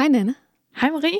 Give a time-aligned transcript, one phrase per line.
[0.00, 0.34] Hej Nana.
[0.76, 1.18] Hej Marie.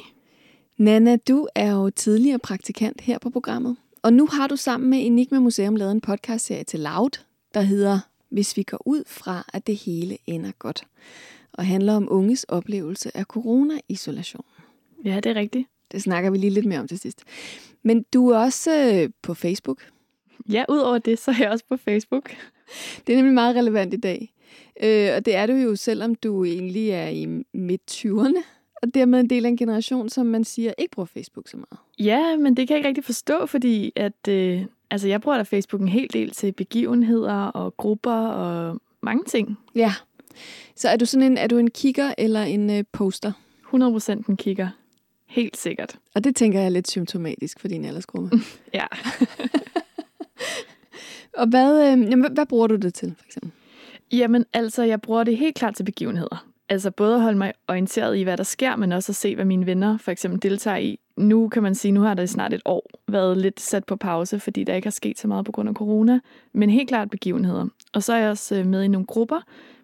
[0.77, 3.77] Nana, du er jo tidligere praktikant her på programmet.
[4.03, 7.21] Og nu har du sammen med Enigma Museum lavet en podcastserie til Loud,
[7.55, 10.87] der hedder Hvis vi går ud fra, at det hele ender godt.
[11.53, 14.45] Og handler om unges oplevelse af corona-isolation.
[15.05, 15.69] Ja, det er rigtigt.
[15.93, 17.25] Det snakker vi lige lidt mere om til sidst.
[17.83, 19.79] Men du er også øh, på Facebook.
[20.49, 22.31] Ja, udover det, så er jeg også på Facebook.
[23.07, 24.35] Det er nemlig meget relevant i dag.
[24.83, 29.31] Øh, og det er du jo, selvom du egentlig er i midt-20'erne, og dermed en
[29.31, 31.79] del af en generation, som man siger ikke bruger Facebook så meget.
[31.99, 35.43] Ja, men det kan jeg ikke rigtig forstå, fordi at, øh, altså jeg bruger da
[35.43, 39.59] Facebook en hel del til begivenheder og grupper og mange ting.
[39.75, 39.93] Ja.
[40.77, 43.33] Så er du sådan en, er du en kigger eller en øh, poster?
[43.75, 44.69] 100% en kigger.
[45.27, 45.99] Helt sikkert.
[46.15, 48.31] Og det tænker jeg er lidt symptomatisk for din aldersgruppe.
[48.75, 48.87] Ja.
[51.37, 53.51] og hvad, øh, jamen, hvad, hvad bruger du det til, for eksempel?
[54.13, 56.50] Jamen, altså, jeg bruger det helt klart til begivenheder.
[56.71, 59.45] Altså både at holde mig orienteret i, hvad der sker, men også at se, hvad
[59.45, 61.01] mine venner for eksempel deltager i.
[61.17, 64.41] Nu kan man sige, nu har det snart et år været lidt sat på pause,
[64.41, 66.21] fordi der ikke har sket så meget på grund af corona.
[66.53, 67.67] Men helt klart begivenheder.
[67.93, 69.41] Og så er jeg også øh, med i nogle grupper.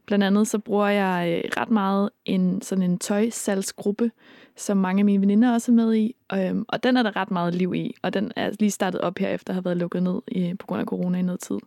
[0.06, 4.10] Blandt andet så bruger jeg øh, ret meget en sådan en tøjsalgsgruppe,
[4.56, 6.14] som mange af mine veninder også er med i.
[6.28, 9.19] og, og den er der ret meget liv i, og den er lige startet op
[9.19, 11.58] her, efter at have været lukket ned i, på grund af corona i noget tid.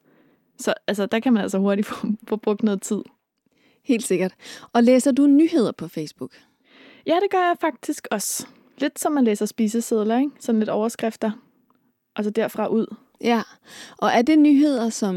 [0.59, 3.01] Så altså, der kan man altså hurtigt få, få brugt noget tid.
[3.89, 4.33] Helt sikkert.
[4.73, 6.31] Og læser du nyheder på Facebook?
[7.07, 8.47] Ja, det gør jeg faktisk også.
[8.77, 10.31] Lidt som man læser spisesedler, ikke?
[10.39, 11.31] Sådan lidt overskrifter.
[12.15, 12.95] Og så derfra ud.
[13.21, 13.41] Ja,
[13.97, 15.15] og er det nyheder, som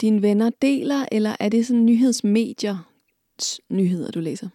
[0.00, 2.88] dine venner deler, eller er det sådan nyhedsmedier
[3.68, 4.48] nyheder, du læser?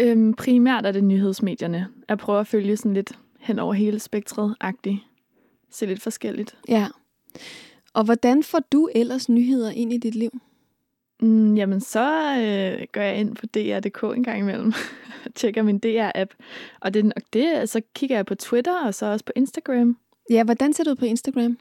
[0.00, 1.88] Øhm, primært er det nyhedsmedierne.
[2.08, 4.98] Jeg prøver at følge sådan lidt hen over hele spektret-agtigt.
[5.70, 6.56] Se lidt forskelligt.
[6.68, 6.88] Ja.
[7.94, 10.40] Og hvordan får du ellers nyheder ind i dit liv?
[11.20, 14.72] Mm, jamen, så øh, går jeg ind på DR.dk en gang imellem
[15.24, 16.34] og tjekker min DR-app.
[16.80, 19.96] Og det, og det, så kigger jeg på Twitter og så også på Instagram.
[20.30, 21.58] Ja, hvordan ser du ud på Instagram?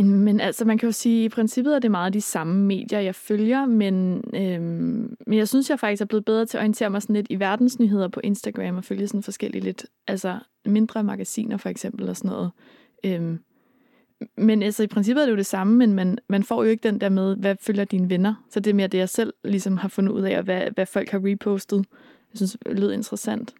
[0.00, 3.00] Men altså, man kan jo sige, at i princippet er det meget de samme medier,
[3.00, 6.90] jeg følger, men, øhm, men jeg synes, jeg faktisk er blevet bedre til at orientere
[6.90, 11.56] mig sådan lidt i verdensnyheder på Instagram og følge sådan forskellige lidt, altså mindre magasiner
[11.56, 12.50] for eksempel og sådan noget.
[13.04, 13.38] Øhm,
[14.36, 16.88] men altså, i princippet er det jo det samme, men man, man får jo ikke
[16.88, 18.34] den der med, hvad følger dine venner?
[18.50, 20.86] Så det er mere det, jeg selv ligesom har fundet ud af, og hvad, hvad
[20.86, 21.76] folk har repostet.
[22.32, 23.54] Jeg synes, det lød interessant.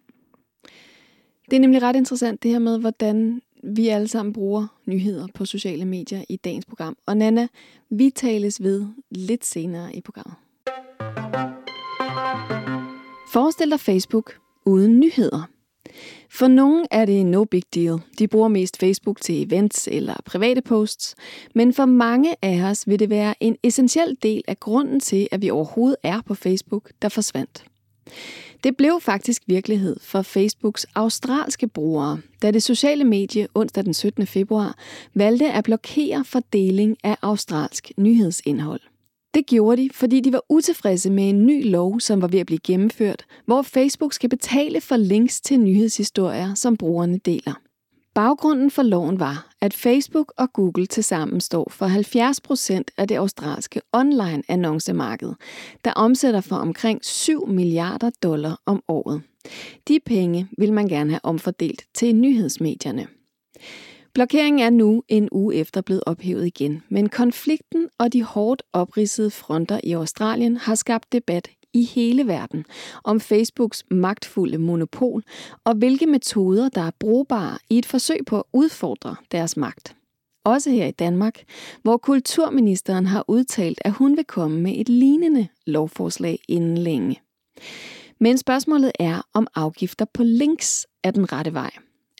[1.49, 5.45] Det er nemlig ret interessant, det her med, hvordan vi alle sammen bruger nyheder på
[5.45, 6.97] sociale medier i dagens program.
[7.05, 7.47] Og Nana,
[7.89, 10.35] vi tales ved lidt senere i programmet.
[13.33, 14.33] Forestil dig Facebook
[14.65, 15.54] uden nyheder.
[16.35, 17.99] For nogle er det no big deal.
[18.19, 21.15] De bruger mest Facebook til events eller private posts,
[21.53, 25.41] men for mange af os vil det være en essentiel del af grunden til, at
[25.41, 27.65] vi overhovedet er på Facebook, der forsvandt.
[28.63, 34.27] Det blev faktisk virkelighed for Facebooks australske brugere, da det sociale medie onsdag den 17.
[34.27, 34.77] februar
[35.13, 38.81] valgte at blokere for deling af australsk nyhedsindhold.
[39.35, 42.45] Det gjorde de, fordi de var utilfredse med en ny lov, som var ved at
[42.45, 47.53] blive gennemført, hvor Facebook skal betale for links til nyhedshistorier, som brugerne deler.
[48.13, 53.15] Baggrunden for loven var, at Facebook og Google tilsammen står for 70 procent af det
[53.15, 55.33] australske online annoncemarked,
[55.85, 59.21] der omsætter for omkring 7 milliarder dollar om året.
[59.87, 63.07] De penge vil man gerne have omfordelt til nyhedsmedierne.
[64.15, 69.31] Blokeringen er nu en uge efter blevet ophævet igen, men konflikten og de hårdt opridsede
[69.31, 72.65] fronter i Australien har skabt debat i hele verden
[73.03, 75.23] om Facebooks magtfulde monopol
[75.63, 79.95] og hvilke metoder, der er brugbare i et forsøg på at udfordre deres magt.
[80.43, 81.43] Også her i Danmark,
[81.81, 87.21] hvor kulturministeren har udtalt, at hun vil komme med et lignende lovforslag inden længe.
[88.19, 91.71] Men spørgsmålet er, om afgifter på links er den rette vej.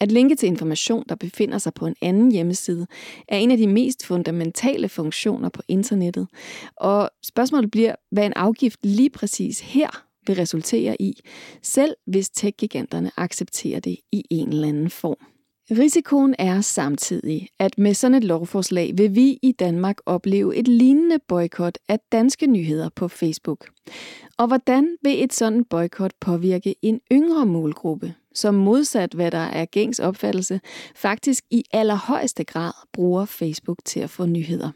[0.02, 2.88] At linke til information, der befinder sig på en anden hjemmeside,
[3.28, 6.28] er en af de mest fundamentale funktioner på internettet.
[6.76, 11.20] Og spørgsmålet bliver, hvad en afgift lige præcis her vil resultere i,
[11.62, 15.18] selv hvis tech-giganterne accepterer det i en eller anden form.
[15.72, 21.20] Risikoen er samtidig, at med sådan et lovforslag vil vi i Danmark opleve et lignende
[21.28, 23.68] boykot af danske nyheder på Facebook.
[24.38, 29.66] Og hvordan vil et sådan boykot påvirke en yngre målgruppe, som modsat hvad der er
[29.66, 30.60] gængs opfattelse,
[30.96, 34.72] faktisk i allerhøjeste grad bruger Facebook til at få nyheder?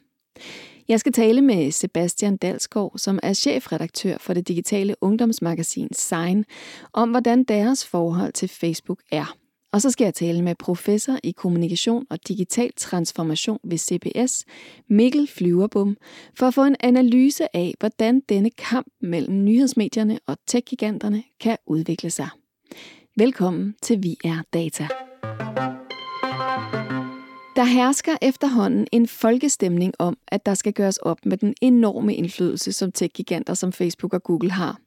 [0.87, 6.45] Jeg skal tale med Sebastian Dalskov, som er chefredaktør for det digitale ungdomsmagasin Sign,
[6.93, 9.35] om hvordan deres forhold til Facebook er.
[9.71, 14.45] Og så skal jeg tale med professor i kommunikation og digital transformation ved CBS,
[14.89, 15.97] Mikkel Flyverbom,
[16.37, 20.73] for at få en analyse af, hvordan denne kamp mellem nyhedsmedierne og tech
[21.39, 22.29] kan udvikle sig.
[23.17, 24.87] Velkommen til Vi er Data.
[27.55, 32.71] Der hersker efterhånden en folkestemning om, at der skal gøres op med den enorme indflydelse,
[32.71, 34.79] som tech-giganter som Facebook og Google har.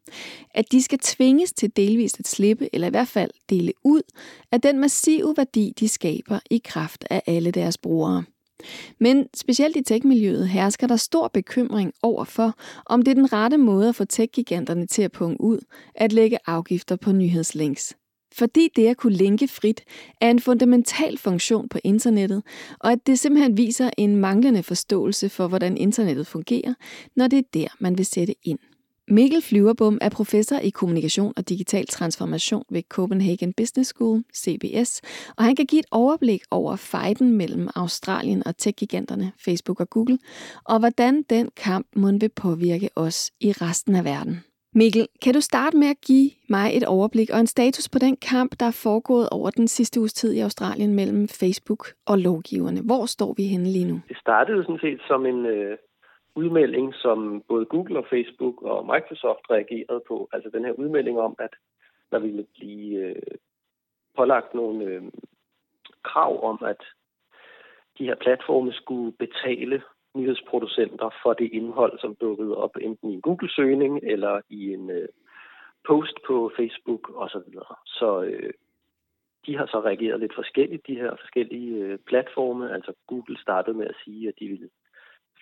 [0.50, 4.02] At de skal tvinges til delvist at slippe, eller i hvert fald dele ud,
[4.52, 8.24] af den massive værdi, de skaber i kraft af alle deres brugere.
[9.00, 12.54] Men specielt i tech-miljøet hersker der stor bekymring over for,
[12.86, 15.58] om det er den rette måde at få tech-giganterne til at punge ud,
[15.94, 17.96] at lægge afgifter på nyhedslinks.
[18.32, 19.80] Fordi det at kunne linke frit
[20.20, 22.42] er en fundamental funktion på internettet,
[22.80, 26.74] og at det simpelthen viser en manglende forståelse for, hvordan internettet fungerer,
[27.16, 28.58] når det er der, man vil sætte ind.
[29.08, 35.00] Mikkel Flyverbom er professor i kommunikation og digital transformation ved Copenhagen Business School, CBS,
[35.36, 40.18] og han kan give et overblik over fejden mellem Australien og tech-giganterne Facebook og Google,
[40.64, 44.40] og hvordan den kamp må vil påvirke os i resten af verden.
[44.74, 48.16] Mikkel, kan du starte med at give mig et overblik og en status på den
[48.16, 52.80] kamp, der er foregået over den sidste uges tid i Australien mellem Facebook og lovgiverne?
[52.86, 54.00] Hvor står vi henne lige nu?
[54.08, 55.76] Det startede sådan set som en øh,
[56.34, 60.28] udmelding, som både Google og Facebook og Microsoft reagerede på.
[60.32, 61.54] Altså den her udmelding om, at
[62.10, 63.36] der ville blive øh,
[64.16, 65.02] pålagt nogle øh,
[66.04, 66.80] krav om, at
[67.98, 69.82] de her platforme skulle betale
[70.14, 75.08] nyhedsproducenter for det indhold, som dukkede op enten i en Google-søgning eller i en øh,
[75.86, 77.52] post på Facebook osv.
[77.52, 78.52] Så, så øh,
[79.46, 82.74] de har så reageret lidt forskelligt, de her forskellige øh, platforme.
[82.74, 84.68] Altså Google startede med at sige, at de ville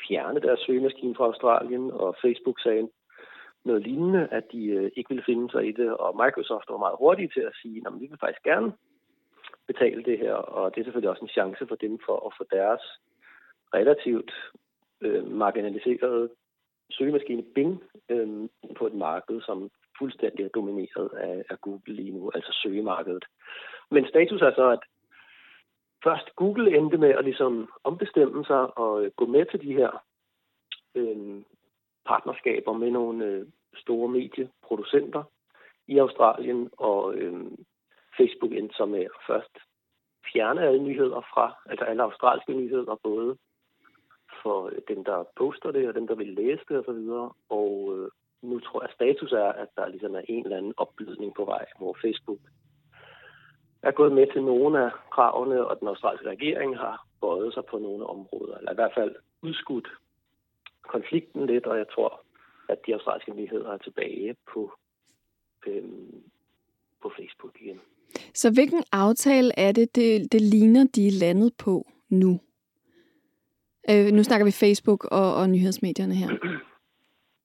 [0.09, 2.89] fjerne deres søgemaskine fra Australien, og Facebook sagde
[3.65, 6.97] noget lignende, at de øh, ikke ville finde sig i det, og Microsoft var meget
[6.99, 8.73] hurtige til at sige, at vi vil faktisk gerne
[9.67, 12.45] betale det her, og det er selvfølgelig også en chance for dem for at få
[12.51, 12.83] deres
[13.75, 14.33] relativt
[15.01, 16.31] øh, marginaliserede
[16.91, 22.31] søgemaskine Bing øh, på et marked, som fuldstændig er domineret af, af Google lige nu,
[22.35, 23.25] altså søgemarkedet.
[23.91, 24.83] Men status er så, at
[26.05, 30.05] først Google endte med at ligesom ombestemme sig og øh, gå med til de her
[30.95, 31.43] øh,
[32.07, 35.23] partnerskaber med nogle øh, store medieproducenter
[35.87, 37.45] i Australien, og øh,
[38.17, 39.59] Facebook endte så med at først
[40.33, 43.37] fjerne alle nyheder fra, altså alle australske nyheder, både
[44.43, 47.09] for dem, der poster det, og dem, der vil læse det osv.
[47.09, 48.09] Og, og øh,
[48.43, 51.45] nu tror jeg, at status er, at der ligesom er en eller anden oplysning på
[51.45, 52.39] vej, hvor Facebook
[53.83, 57.79] er gået med til nogle af kravene, og den australske regering har bøjet sig på
[57.79, 59.89] nogle områder, eller i hvert fald udskudt
[60.83, 62.23] konflikten lidt, og jeg tror,
[62.69, 64.73] at de australske nyheder er tilbage på,
[65.67, 66.23] øhm,
[67.03, 67.81] på Facebook igen.
[68.35, 72.41] Så hvilken aftale er det, det, det ligner, de er landet på nu?
[73.91, 76.31] Øh, nu snakker vi Facebook og, og nyhedsmedierne her.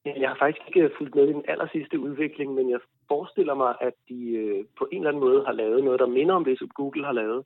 [0.04, 3.54] Jeg har faktisk ikke øh, fulgt med i den aller sidste udvikling, men jeg forestiller
[3.54, 6.44] mig, at de øh, på en eller anden måde har lavet noget, der minder om
[6.44, 7.44] det, som Google har lavet,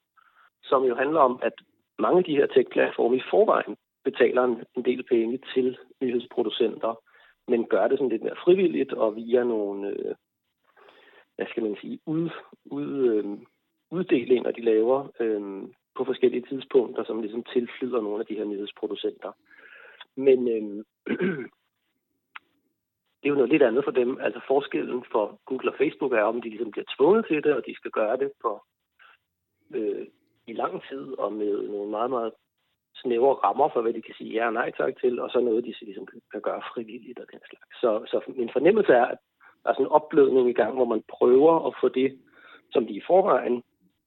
[0.62, 1.52] som jo handler om, at
[1.98, 6.94] mange af de her tech-platforme i forvejen betaler en, en del penge til nyhedsproducenter,
[7.48, 10.14] men gør det sådan lidt mere frivilligt og via nogle, øh,
[11.36, 12.30] hvad skal man sige, ud,
[12.64, 13.24] ud, øh,
[13.90, 15.62] uddelinger, de laver, øh,
[16.00, 19.32] på forskellige tidspunkter, som ligesom tilflyder nogle af de her nyhedsproducenter.
[20.26, 20.84] Men øh,
[23.18, 24.10] det er jo noget lidt andet for dem.
[24.20, 27.62] Altså forskellen for Google og Facebook er, om de ligesom bliver tvunget til det, og
[27.66, 28.50] de skal gøre det på
[29.76, 30.06] øh,
[30.46, 32.32] i lang tid og med nogle meget, meget
[32.94, 35.64] snævre rammer for, hvad de kan sige ja og nej tak til, og så noget,
[35.64, 37.80] de ligesom kan gøre frivilligt og den slags.
[37.80, 39.18] Så, så min fornemmelse er, at
[39.62, 42.18] der er sådan en opblødning i gang, hvor man prøver at få det,
[42.72, 43.62] som de i forvejen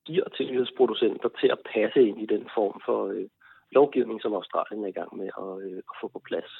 [0.05, 3.27] giver til nyhedsproducenter til at passe ind i den form for øh,
[3.71, 6.51] lovgivning, som Australien er i gang med at, øh, at få på plads.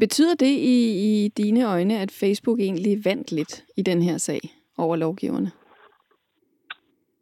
[0.00, 4.40] Betyder det i, i dine øjne, at Facebook egentlig vandt lidt i den her sag
[4.78, 5.50] over lovgiverne?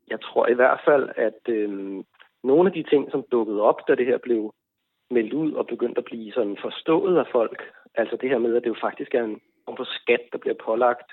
[0.08, 1.70] Jeg tror i hvert fald, at øh,
[2.44, 4.54] nogle af de ting, som dukkede op, da det her blev
[5.10, 7.62] meldt ud og begyndte at blive sådan forstået af folk,
[7.94, 10.56] altså det her med, at det jo faktisk er en form for skat, der bliver
[10.64, 11.08] pålagt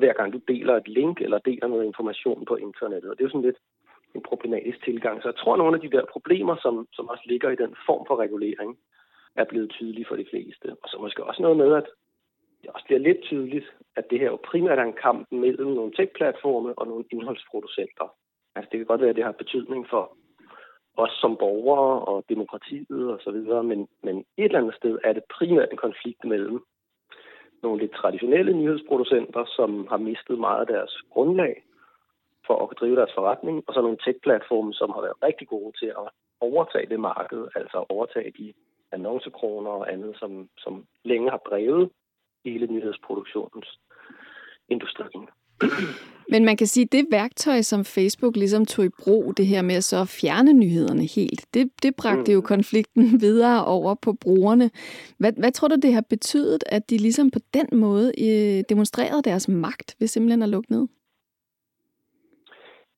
[0.00, 3.10] hver gang du deler et link eller deler noget information på internettet.
[3.10, 3.60] Og det er jo sådan lidt
[4.14, 5.22] en problematisk tilgang.
[5.22, 7.72] Så jeg tror, at nogle af de der problemer, som, som også ligger i den
[7.86, 8.78] form for regulering,
[9.36, 10.66] er blevet tydelige for de fleste.
[10.82, 11.86] Og så måske også noget med, at
[12.62, 13.66] det også bliver lidt tydeligt,
[13.96, 18.06] at det her jo primært er en kamp mellem nogle tech-platforme og nogle indholdsproducenter.
[18.54, 20.16] Altså det kan godt være, at det har betydning for
[20.96, 25.12] os som borgere og demokratiet og så videre, men, men et eller andet sted er
[25.12, 26.64] det primært en konflikt mellem
[27.62, 31.62] nogle lidt traditionelle nyhedsproducenter, som har mistet meget af deres grundlag
[32.46, 35.86] for at drive deres forretning, og så nogle tech-platforme, som har været rigtig gode til
[35.86, 36.08] at
[36.40, 38.52] overtage det marked, altså overtage de
[38.92, 41.90] annoncekroner og andet, som, som længe har drevet
[42.44, 43.80] hele nyhedsproduktionens
[44.68, 45.28] industrien.
[46.32, 49.62] Men man kan sige, at det værktøj, som Facebook ligesom tog i brug, det her
[49.62, 52.34] med at så fjerne nyhederne helt, det, det bragte mm.
[52.36, 54.70] jo konflikten videre over på brugerne.
[55.18, 59.22] Hvad, hvad tror du, det har betydet, at de ligesom på den måde øh, demonstrerede
[59.22, 60.86] deres magt ved simpelthen at lukke ned?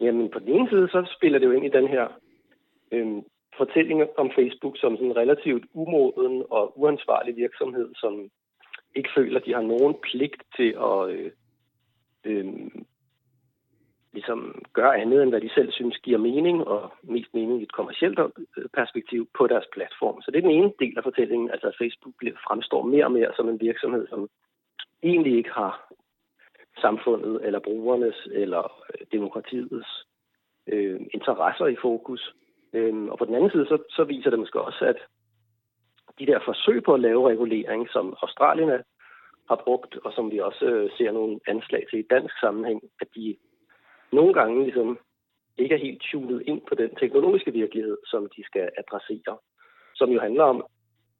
[0.01, 2.05] Jamen, på den ene side, så spiller det jo ind i den her
[2.93, 3.07] øh,
[3.57, 8.31] fortælling om Facebook som sådan en relativt umoden og uansvarlig virksomhed, som
[8.97, 11.31] ikke føler, at de har nogen pligt til at øh,
[12.25, 12.45] øh,
[14.13, 17.73] ligesom gør andet, end hvad de selv synes giver mening, og mest mening i et
[17.73, 20.23] kommersielt øh, perspektiv på deres platform.
[20.23, 22.15] Så det er den ene del af fortællingen, altså at Facebook
[22.47, 24.29] fremstår mere og mere som en virksomhed, som
[25.03, 25.93] egentlig ikke har
[26.81, 30.07] samfundet eller brugernes eller øh, demokratiets
[30.67, 32.35] øh, interesser i fokus.
[32.73, 34.97] Øh, og på den anden side, så, så viser det måske også, at
[36.19, 38.71] de der forsøg på at lave regulering, som Australien
[39.53, 43.09] har brugt, og som vi også øh, ser nogle anslag til i dansk sammenhæng, at
[43.17, 43.37] de
[44.13, 44.99] nogle gange ligesom
[45.59, 49.37] ikke er helt tunet ind på den teknologiske virkelighed, som de skal adressere.
[49.95, 50.59] Som jo handler om,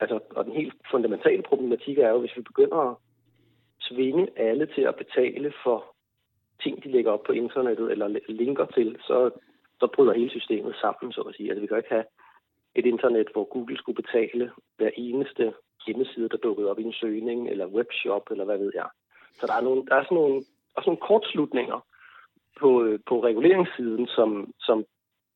[0.01, 2.97] altså, og den helt fundamentale problematik er jo, hvis vi begynder at
[3.89, 5.95] tvinge alle til at betale for
[6.63, 9.31] ting, de lægger op på internettet eller linker til, så,
[9.81, 11.49] så bryder hele systemet sammen, så at sige.
[11.49, 12.05] Altså, vi kan ikke have
[12.75, 15.53] et internet, hvor Google skulle betale hver eneste
[15.87, 18.89] hjemmeside, der dukkede op i en søgning, eller webshop, eller hvad ved jeg.
[19.33, 20.43] Så der er, nogle, der er sådan nogle,
[20.77, 21.87] også nogle kortslutninger
[22.61, 24.85] på, øh, på reguleringssiden, som, som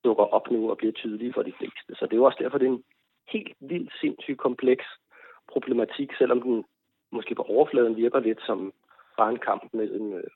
[0.05, 1.95] dukker op nu og bliver tydelige for de fleste.
[1.95, 2.85] Så det er jo også derfor, det er en
[3.29, 4.85] helt vildt sindssygt kompleks
[5.53, 6.65] problematik, selvom den
[7.13, 8.73] måske på overfladen virker lidt som
[9.19, 10.31] bare en kamp mellem øh,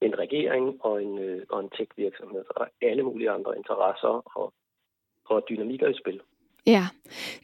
[0.00, 4.52] en regering og en, øh, og en tech-virksomhed og alle mulige andre interesser og,
[5.24, 6.20] og dynamikker i spil.
[6.66, 6.86] Ja,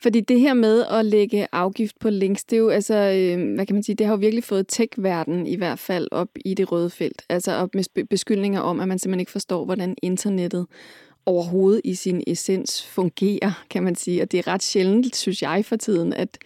[0.03, 3.67] fordi det her med at lægge afgift på links, det er jo altså, øh, hvad
[3.67, 6.73] kan man sige, det har jo virkelig fået tech-verden i hvert fald op i det
[6.73, 7.23] røde felt.
[7.29, 10.67] Altså op med beskyldninger om, at man simpelthen ikke forstår, hvordan internettet
[11.27, 14.23] overhovedet i sin essens fungerer, kan man sige.
[14.23, 16.39] Og det er ret sjældent, synes jeg for tiden, at,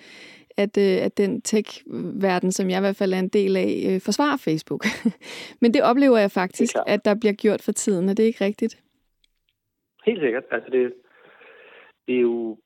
[0.56, 4.00] at, øh, at den tech-verden, som jeg i hvert fald er en del af, øh,
[4.00, 4.86] forsvarer Facebook.
[5.60, 8.08] Men det oplever jeg faktisk, at der bliver gjort for tiden.
[8.08, 8.82] Er det ikke rigtigt?
[10.06, 10.44] Helt sikkert.
[10.50, 10.92] Altså det,
[12.06, 12.58] det er jo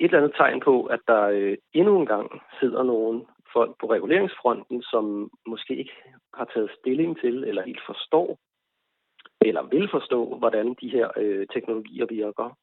[0.00, 3.86] et eller andet tegn på, at der øh, endnu en gang sidder nogen folk på
[3.90, 5.92] reguleringsfronten, som måske ikke
[6.34, 8.38] har taget stilling til, eller helt forstår,
[9.40, 12.58] eller vil forstå, hvordan de her øh, teknologier virker,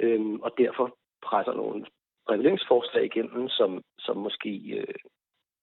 [0.00, 1.86] øh, og derfor presser nogle
[2.30, 4.94] reguleringsforslag igennem, som, som måske øh,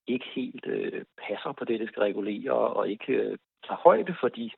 [0.06, 4.28] ikke helt øh, passer på det, det skal regulere, og ikke øh, tager højde for
[4.28, 4.50] de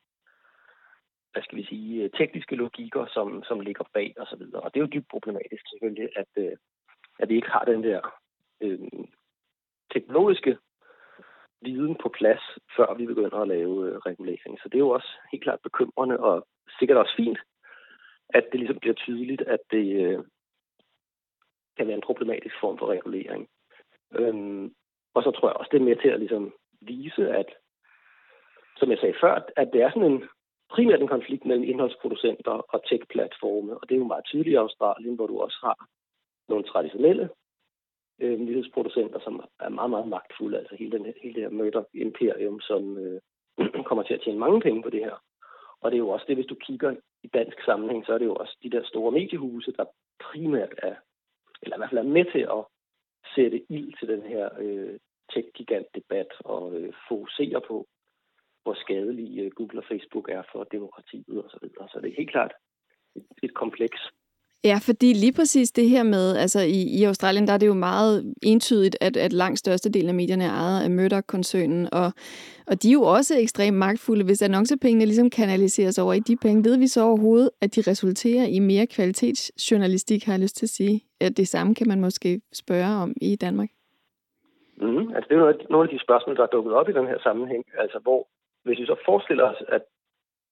[1.36, 4.62] hvad skal vi sige, øh, tekniske logikker, som, som ligger bag og så videre.
[4.62, 6.56] Og det er jo dybt problematisk selvfølgelig, at, øh,
[7.18, 8.00] at vi ikke har den der
[8.60, 8.78] øh,
[9.94, 10.58] teknologiske
[11.62, 12.44] viden på plads,
[12.76, 14.58] før vi begynder at lave øh, regulering.
[14.58, 16.46] Så det er jo også helt klart bekymrende, og
[16.78, 17.38] sikkert også fint,
[18.28, 20.18] at det ligesom bliver tydeligt, at det øh,
[21.76, 23.48] kan være en problematisk form for regulering.
[24.12, 24.74] Øhm,
[25.14, 27.46] og så tror jeg også, det er med til at ligesom vise, at
[28.76, 30.28] som jeg sagde før, at det er sådan en
[30.70, 35.14] primært en konflikt mellem indholdsproducenter og tech-platforme, og det er jo meget tydeligt i Australien,
[35.14, 35.88] hvor du også har
[36.48, 37.28] nogle traditionelle
[38.20, 42.98] øh, nyhedsproducenter, som er meget, meget magtfulde, altså hele, den, hele det her Murdoch-imperium, som
[42.98, 43.20] øh,
[43.88, 45.16] kommer til at tjene mange penge på det her.
[45.80, 48.24] Og det er jo også det, hvis du kigger i dansk sammenhæng, så er det
[48.24, 49.84] jo også de der store mediehuse, der
[50.20, 50.94] primært er,
[51.62, 52.64] eller i hvert fald er med til at
[53.34, 54.98] sætte ild til den her øh,
[55.32, 57.86] tech-gigant-debat og øh, fokusere på,
[58.66, 61.50] hvor skadelige øh, Google og Facebook er for demokratiet osv.
[61.50, 61.88] Så, videre.
[61.92, 62.52] så det er helt klart
[63.16, 64.00] et, et kompleks.
[64.64, 67.74] Ja, fordi lige præcis det her med, altså i, i Australien, der er det jo
[67.74, 72.12] meget entydigt, at, at langt størstedelen af medierne er ejet af Murdoch-koncernen, og,
[72.66, 74.24] og de er jo også ekstremt magtfulde.
[74.24, 78.46] Hvis annoncepengene ligesom kanaliseres over i de penge, ved vi så overhovedet, at de resulterer
[78.46, 81.00] i mere kvalitetsjournalistik, har jeg lyst til at sige.
[81.20, 83.68] At det samme kan man måske spørge om i Danmark.
[84.80, 87.06] Mm, altså det er jo nogle af de spørgsmål, der er dukket op i den
[87.06, 87.64] her sammenhæng.
[87.78, 88.28] Altså hvor
[88.66, 89.82] hvis vi så forestiller os, at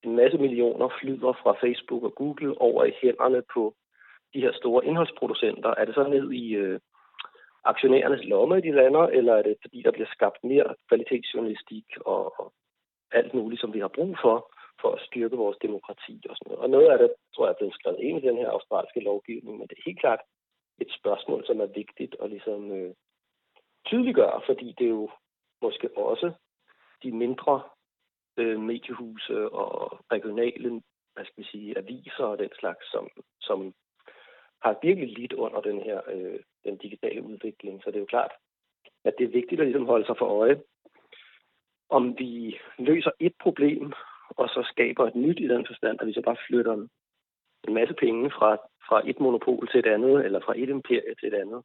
[0.04, 3.74] en masse millioner flyder fra Facebook og Google over i hænderne på
[4.34, 6.80] de her store indholdsproducenter, er det så ned i øh,
[7.64, 12.52] aktionærernes lomme, de lander, eller er det fordi, der bliver skabt mere kvalitetsjournalistik og, og
[13.12, 14.36] alt muligt, som vi har brug for,
[14.80, 16.62] for at styrke vores demokrati og sådan noget.
[16.64, 19.58] Og noget af det, tror jeg, er blevet skrevet ind i den her australske lovgivning,
[19.58, 20.20] men det er helt klart
[20.78, 22.94] et spørgsmål, som er vigtigt at ligesom øh,
[23.86, 25.10] tydeliggøre, fordi det er jo
[25.62, 26.32] måske også
[27.02, 27.62] de mindre
[28.36, 30.82] øh, mediehuse og regionale
[31.14, 33.08] hvad skal vi sige, aviser og den slags, som,
[33.40, 33.74] som
[34.62, 37.82] har virkelig lidt under den her øh, den digitale udvikling.
[37.82, 38.32] Så det er jo klart,
[39.04, 40.62] at det er vigtigt at ligesom holde sig for øje.
[41.90, 43.92] om vi løser et problem,
[44.30, 46.72] og så skaber et nyt i den forstand, at vi så bare flytter
[47.68, 48.56] en masse penge fra,
[48.88, 51.62] fra et monopol til et andet, eller fra et imperie til et andet,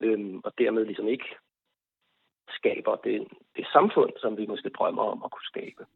[0.00, 1.28] øhm, og dermed ligesom ikke
[2.48, 5.86] skaber det, det samfund, som vi måske drømmer om at kunne skabe.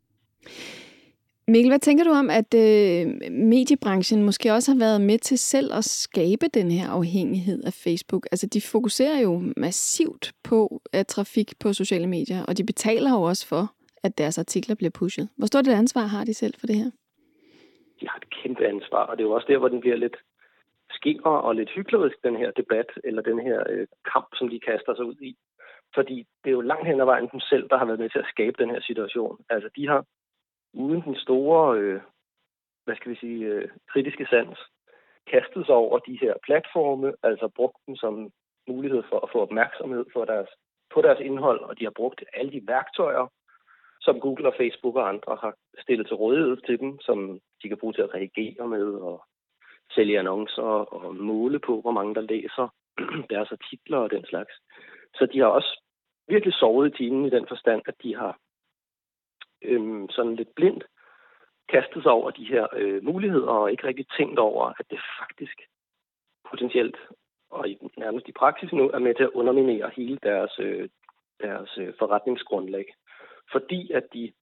[1.49, 5.73] Mikkel, hvad tænker du om, at øh, mediebranchen måske også har været med til selv
[5.73, 8.27] at skabe den her afhængighed af Facebook?
[8.33, 13.23] Altså, de fokuserer jo massivt på at trafik på sociale medier, og de betaler jo
[13.23, 13.65] også for,
[14.05, 15.29] at deres artikler bliver pushet.
[15.37, 16.91] Hvor stort et ansvar har de selv for det her?
[18.01, 20.17] De har et kæmpe ansvar, og det er jo også der, hvor den bliver lidt
[20.91, 24.95] skæver og lidt hyklerisk, den her debat, eller den her øh, kamp, som de kaster
[24.95, 25.37] sig ud i.
[25.95, 28.19] Fordi det er jo langt hen ad vejen dem selv, der har været med til
[28.19, 29.37] at skabe den her situation.
[29.51, 30.05] Altså, de har
[30.73, 32.01] uden den store, øh,
[32.85, 34.59] hvad skal vi sige, øh, kritiske sans,
[35.31, 38.31] kastet sig over de her platforme, altså brugt dem som
[38.69, 40.49] mulighed for at få opmærksomhed for deres,
[40.95, 43.27] på deres indhold, og de har brugt alle de værktøjer,
[44.01, 47.79] som Google og Facebook og andre har stillet til rådighed til dem, som de kan
[47.79, 49.25] bruge til at reagere med og
[49.95, 52.75] sælge annoncer og måle på, hvor mange der læser
[53.33, 54.53] deres artikler og den slags.
[55.15, 55.81] Så de har også
[56.29, 58.39] virkelig sovet i timen i den forstand, at de har
[59.65, 60.85] øhm, sådan lidt blindt
[61.69, 65.61] kastet sig over de her øh, muligheder og ikke rigtig tænkt over, at det faktisk
[66.51, 66.97] potentielt
[67.51, 70.89] og i, nærmest i praksis nu er med til at underminere hele deres, øh,
[71.41, 72.95] deres øh, forretningsgrundlag.
[73.53, 74.33] Fordi at de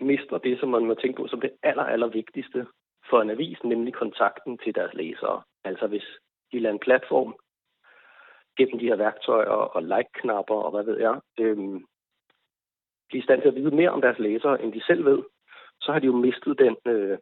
[0.00, 2.66] mister det, som man må tænke på som det aller, aller vigtigste
[3.10, 5.42] for en avis, nemlig kontakten til deres læsere.
[5.64, 6.06] Altså hvis
[6.52, 7.36] de lader en platform
[8.56, 11.84] gennem de her værktøjer og like-knapper og hvad ved jeg, øhm,
[13.08, 15.18] blive i stand til at vide mere om deres læsere, end de selv ved,
[15.80, 17.18] så har de jo mistet den, øh,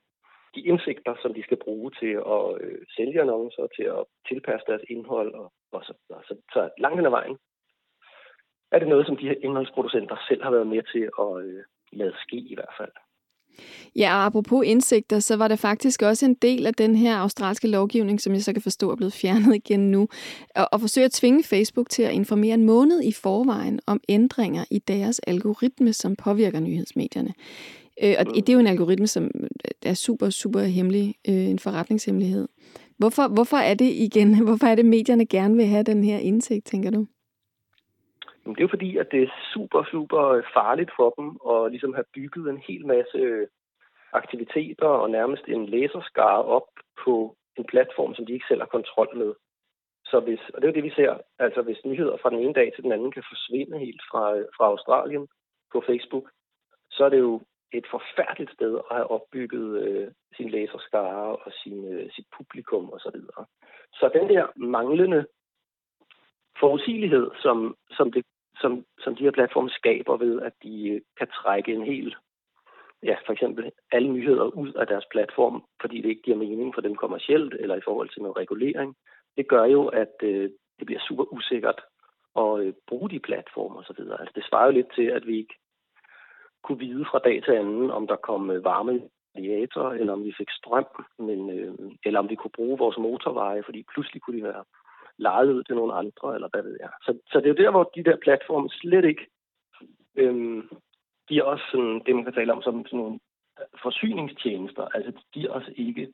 [0.55, 4.85] de indsigter, som de skal bruge til at øh, sælge annoncer, til at tilpasse deres
[4.91, 7.37] indhold og, og så og Så, så langt hen ad vejen
[8.73, 12.15] er det noget, som de her indholdsproducenter selv har været med til at øh, lade
[12.25, 12.93] ske i hvert fald.
[13.97, 17.69] Ja, og apropos indsigter, så var det faktisk også en del af den her australske
[17.69, 20.09] lovgivning, som jeg så kan forstå er blevet fjernet igen nu,
[20.55, 24.65] at, at forsøge at tvinge Facebook til at informere en måned i forvejen om ændringer
[24.71, 27.35] i deres algoritme, som påvirker nyhedsmedierne.
[28.03, 29.49] Øh, og det er jo en algoritme, som øh,
[29.83, 32.49] er super, super hemmelig, øh, en forretningshemmelighed.
[32.99, 36.67] Hvorfor, hvorfor er det igen, hvorfor er det, medierne gerne vil have den her indsigt,
[36.67, 37.07] tænker du?
[38.55, 41.95] Det er jo fordi, at det er super, super øh, farligt for dem at ligesom
[41.95, 43.47] have bygget en hel masse øh,
[44.13, 46.69] aktiviteter og nærmest en læserskare op
[47.05, 49.35] på en platform, som de ikke selv har kontrol med.
[50.05, 52.55] Så hvis, og det er jo det, vi ser, altså hvis nyheder fra den ene
[52.55, 55.29] dag til den anden kan forsvinde helt fra, øh, fra Australien
[55.73, 56.31] på Facebook,
[56.91, 61.93] så er det jo et forfærdeligt sted at have opbygget øh, sin læserskare og sin,
[61.93, 62.99] øh, sit publikum osv.
[63.01, 63.45] Så, videre.
[63.93, 65.27] så den der manglende
[66.61, 68.25] forudsigelighed, som, som, det,
[68.61, 72.15] som, som de her platforme skaber ved, at de øh, kan trække en hel,
[73.03, 76.81] ja, for eksempel alle nyheder ud af deres platform, fordi det ikke giver mening for
[76.81, 78.97] dem kommercielt eller i forhold til noget regulering,
[79.37, 81.81] det gør jo, at øh, det bliver super usikkert
[82.37, 84.01] at øh, bruge de platforme osv.
[84.21, 85.55] Altså, det svarer jo lidt til, at vi ikke
[86.65, 89.03] kunne vide fra dag til anden, om der kom øh, varme
[89.37, 90.87] radiator, eller om vi fik strøm,
[91.19, 94.65] men, øh, eller om vi kunne bruge vores motorveje, fordi pludselig kunne de være
[95.19, 96.91] lejet ud til nogle andre, eller hvad ved jeg.
[97.03, 99.27] Så, så det er jo der, hvor de der platforme slet ikke
[100.17, 100.69] øhm,
[101.29, 103.19] giver os sådan, det, man kan tale om som sådan nogle
[103.83, 104.85] forsyningstjenester.
[104.95, 106.13] Altså, de giver os ikke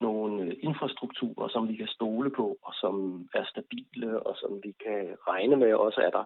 [0.00, 2.94] nogle øh, infrastrukturer, som vi kan stole på, og som
[3.34, 6.24] er stabile, og som vi kan regne med også er der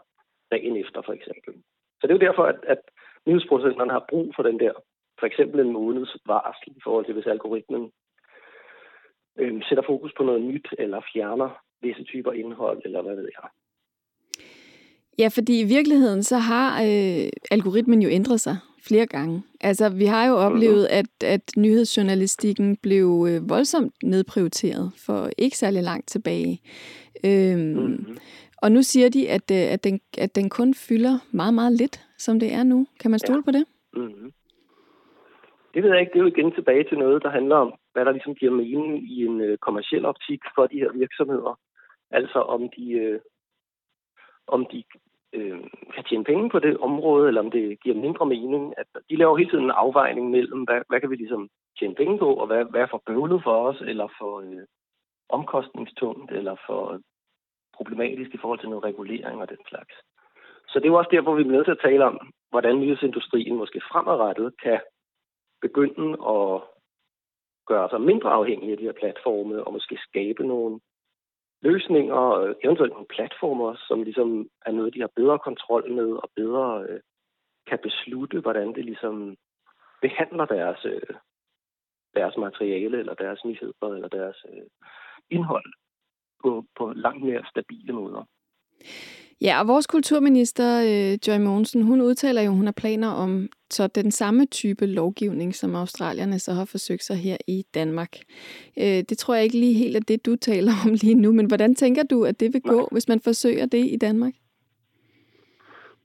[0.51, 1.55] dagen efter, for eksempel.
[2.01, 2.81] Så det er jo derfor, at, at
[3.27, 4.73] nyhedsproducenterne har brug for den der,
[5.19, 7.93] for eksempel en måneds varsel i forhold til, hvis algoritmen
[9.39, 11.51] øh, sætter fokus på noget nyt, eller fjerner
[11.85, 13.49] visse typer indhold, eller hvad ved jeg.
[15.19, 18.57] Ja, fordi i virkeligheden så har øh, algoritmen jo ændret sig
[18.89, 19.43] flere gange.
[19.61, 20.99] Altså, vi har jo oplevet, mm-hmm.
[20.99, 26.61] at, at nyhedsjournalistikken blev øh, voldsomt nedprioriteret for ikke særlig langt tilbage.
[27.25, 28.17] Øhm, mm-hmm.
[28.63, 32.01] Og nu siger de, at, øh, at, den, at den kun fylder meget, meget lidt,
[32.19, 32.87] som det er nu.
[33.01, 33.45] Kan man stole ja.
[33.45, 33.65] på det?
[33.97, 34.33] Mm-hmm.
[35.75, 36.13] Det ved jeg ikke.
[36.13, 39.13] Det er jo igen tilbage til noget, der handler om, hvad der ligesom giver mening
[39.13, 41.59] i en øh, kommersiel optik for de her virksomheder.
[42.19, 43.21] Altså om de, øh,
[44.47, 44.85] om de
[45.33, 45.61] øh,
[45.95, 48.75] kan tjene penge på det område, eller om det giver mindre mening.
[48.79, 51.49] At de laver hele tiden en afvejning mellem, hvad, hvad kan vi ligesom
[51.79, 54.65] tjene penge på, og hvad, hvad er for bøvlet for os, eller for øh,
[55.29, 57.01] omkostningstungt, eller for
[57.77, 59.95] problematisk i forhold til noget regulering og den slags.
[60.69, 63.57] Så det er jo også derfor, vi er nødt til at tale om, hvordan nyhedsindustrien
[63.57, 64.81] måske fremadrettet kan
[65.61, 66.63] begynde at
[67.67, 70.81] gøre sig mindre afhængig af de her platforme, og måske skabe nogle
[71.69, 76.85] løsninger, eventuelt nogle platformer, som ligesom er noget, de har bedre kontrol med og bedre
[76.89, 77.01] øh,
[77.67, 79.37] kan beslutte, hvordan det ligesom
[80.03, 81.15] behandler deres, øh,
[82.15, 84.67] deres materiale, eller deres nyheder, eller deres øh,
[85.31, 85.73] indhold
[86.43, 88.25] på, på langt mere stabile måder.
[89.41, 93.49] Ja, og vores kulturminister, øh, Joy Mogensen, hun udtaler jo, at hun har planer om
[93.71, 98.13] så den samme type lovgivning, som australierne så har forsøgt sig her i Danmark.
[98.79, 101.47] Øh, det tror jeg ikke lige helt er det, du taler om lige nu, men
[101.47, 102.89] hvordan tænker du, at det vil gå, Nej.
[102.93, 104.33] hvis man forsøger det i Danmark?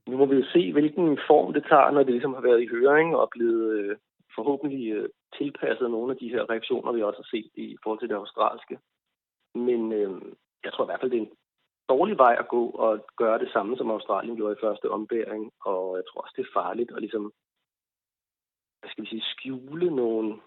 [0.08, 2.68] Nu må vi jo se, hvilken form det tager, når det ligesom har været i
[2.68, 3.96] høring og blevet øh,
[4.36, 8.10] forhåbentlig øh, tilpasset nogle af de her reaktioner, vi også har set i forhold til
[8.10, 8.78] det australske.
[9.56, 10.22] Men øh,
[10.64, 11.36] jeg tror i hvert fald, det er en
[11.90, 15.52] dårlig vej at gå og gøre det samme, som Australien gjorde i første ombæring.
[15.66, 17.34] Og jeg tror også, det er farligt at ligesom,
[18.80, 20.40] hvad skal vi sige, skjule nogle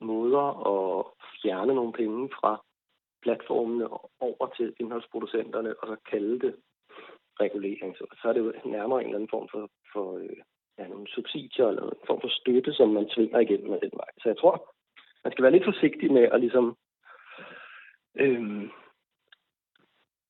[0.00, 2.62] måder og fjerne nogle penge fra
[3.22, 3.86] platformene
[4.20, 6.54] over til indholdsproducenterne, og så kalde det
[7.40, 7.96] regulering.
[7.96, 10.38] Så, så er det jo nærmere en eller anden form for, for øh,
[10.78, 14.10] ja, nogle subsidier eller en form for støtte, som man tvinger igennem med den vej.
[14.22, 14.74] Så jeg tror,
[15.24, 16.76] man skal være lidt forsigtig med at ligesom
[18.16, 18.70] øhm,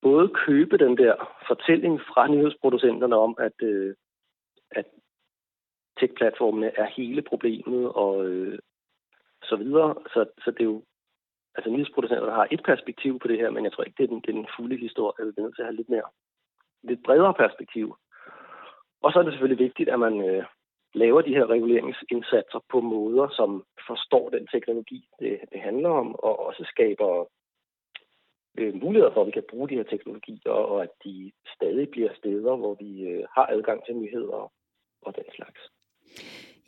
[0.02, 1.14] både købe den der
[1.46, 3.94] fortælling fra nyhedsproducenterne om, at, øh,
[4.70, 4.86] at
[6.00, 8.58] tech-platformene er hele problemet og øh,
[9.42, 9.94] så videre.
[10.06, 10.82] Så, så det er jo,
[11.54, 14.20] altså nyhedsproducenterne har et perspektiv på det her, men jeg tror ikke, det er den,
[14.20, 15.26] det er den fulde historie.
[15.26, 16.08] Vi er nødt til at have lidt mere,
[16.82, 17.96] lidt bredere perspektiv.
[19.02, 20.44] Og så er det selvfølgelig vigtigt, at man øh,
[20.94, 26.46] laver de her reguleringsindsatser på måder, som forstår den teknologi, det, det handler om, og
[26.46, 27.26] også skaber
[28.58, 32.10] øh, muligheder for, at vi kan bruge de her teknologier, og at de stadig bliver
[32.14, 34.52] steder, hvor vi øh, har adgang til nyheder
[35.02, 35.60] og den slags.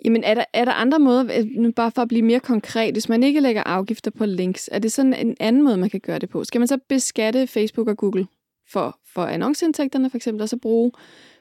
[0.05, 2.95] Jamen, er der, er der andre måder, øh, nu bare for at blive mere konkret,
[2.95, 6.01] hvis man ikke lægger afgifter på links, er det sådan en anden måde, man kan
[6.01, 6.45] gøre det på?
[6.45, 8.27] Skal man så beskatte Facebook og Google
[8.73, 10.93] for, for annonceindtægterne for eksempel, og så bruge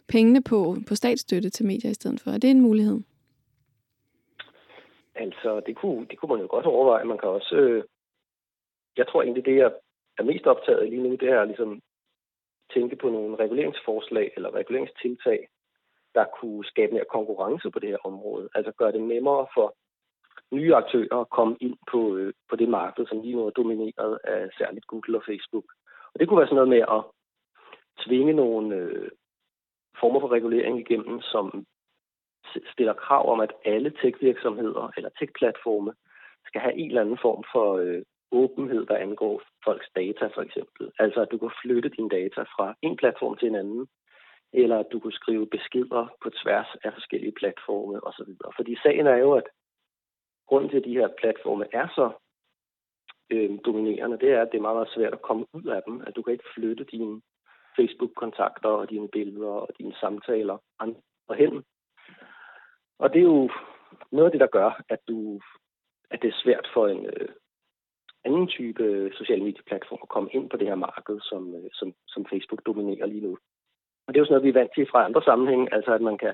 [0.07, 2.31] pengene på, på statsstøtte til medier i stedet for?
[2.31, 2.99] Er det en mulighed?
[5.15, 7.05] Altså, det kunne, det kunne man jo godt overveje.
[7.05, 7.55] Man kan også...
[7.55, 7.83] Øh,
[8.97, 9.71] jeg tror egentlig, det jeg
[10.17, 11.81] er mest optaget lige nu, det er at ligesom
[12.73, 15.47] tænke på nogle reguleringsforslag eller reguleringstiltag,
[16.15, 18.49] der kunne skabe mere konkurrence på det her område.
[18.55, 19.75] Altså gøre det nemmere for
[20.51, 24.19] nye aktører at komme ind på, øh, på det marked, som lige nu er domineret
[24.23, 25.65] af særligt Google og Facebook.
[26.13, 27.01] Og det kunne være sådan noget med at
[28.05, 29.11] tvinge nogle øh,
[29.99, 31.65] former for regulering igennem, som
[32.73, 35.93] stiller krav om, at alle tech-virksomheder eller tech-platforme
[36.45, 38.01] skal have en eller anden form for øh,
[38.33, 40.91] åbenhed, der angår folks data for eksempel.
[40.99, 43.87] Altså at du kan flytte dine data fra en platform til en anden,
[44.53, 48.31] eller at du kan skrive beskeder på tværs af forskellige platforme osv.
[48.55, 49.47] Fordi sagen er jo, at
[50.47, 52.11] grunden til, at de her platforme er så
[53.29, 56.01] øh, dominerende, det er, at det er meget, meget svært at komme ud af dem.
[56.07, 57.21] At du kan ikke flytte dine
[57.77, 61.63] Facebook-kontakter og dine billeder og dine samtaler andre hen.
[62.99, 63.49] Og det er jo
[64.11, 65.39] noget af det, der gør, at du
[66.13, 67.29] at det er svært for en, øh,
[68.25, 72.25] anden type sociale medieplatform at komme ind på det her marked, som, øh, som, som
[72.25, 73.37] Facebook dominerer lige nu.
[74.05, 76.01] Og det er jo sådan noget, vi er vant til fra andre sammenhænge, altså at
[76.01, 76.33] man kan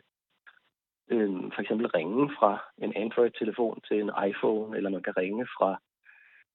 [1.12, 5.82] øh, for eksempel ringe fra en Android-telefon til en iPhone, eller man kan ringe fra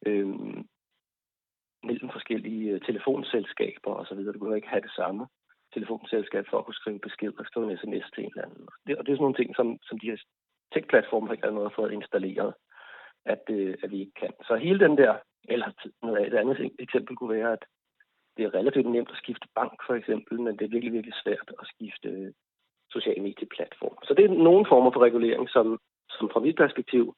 [0.07, 0.29] øh,
[1.89, 4.19] mellem forskellige øh, telefonselskaber osv.
[4.19, 5.27] Du behøver ikke have det samme
[5.75, 8.65] telefonselskab for at kunne skrive besked og skrive en sms til en eller anden.
[8.67, 10.19] Og det, og det er sådan nogle ting, som, som de her
[10.73, 12.55] tech-platforme har ikke noget fået installeret
[13.27, 14.33] at, øh, at vi ikke kan.
[14.47, 15.15] Så hele den der,
[15.49, 15.71] eller
[16.03, 17.65] noget, et andet eksempel kunne være, at
[18.37, 21.49] det er relativt nemt at skifte bank for eksempel, men det er virkelig, virkelig svært
[21.61, 22.33] at skifte øh,
[22.91, 23.99] social medieplatform.
[24.03, 25.79] Så det er nogle former for regulering, som,
[26.11, 27.17] som fra mit perspektiv,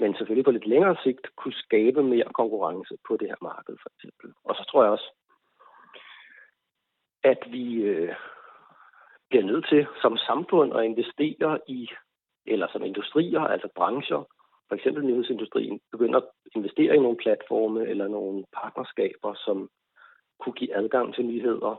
[0.00, 3.90] men selvfølgelig på lidt længere sigt, kunne skabe mere konkurrence på det her marked for
[3.96, 4.28] eksempel.
[4.44, 5.10] Og så tror jeg også,
[7.24, 8.14] at vi øh,
[9.30, 11.90] bliver nødt til som samfund at investere i,
[12.46, 14.22] eller som industrier, altså brancher,
[14.72, 19.68] for eksempel nyhedsindustrien begynder at investere i nogle platforme eller nogle partnerskaber, som
[20.40, 21.72] kunne give adgang til nyheder,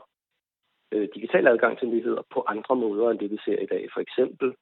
[0.92, 3.88] øh, digital adgang til nyheder på andre måder end det, vi ser i dag.
[3.94, 4.54] For eksempel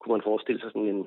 [0.00, 1.02] kunne man forestille sig sådan en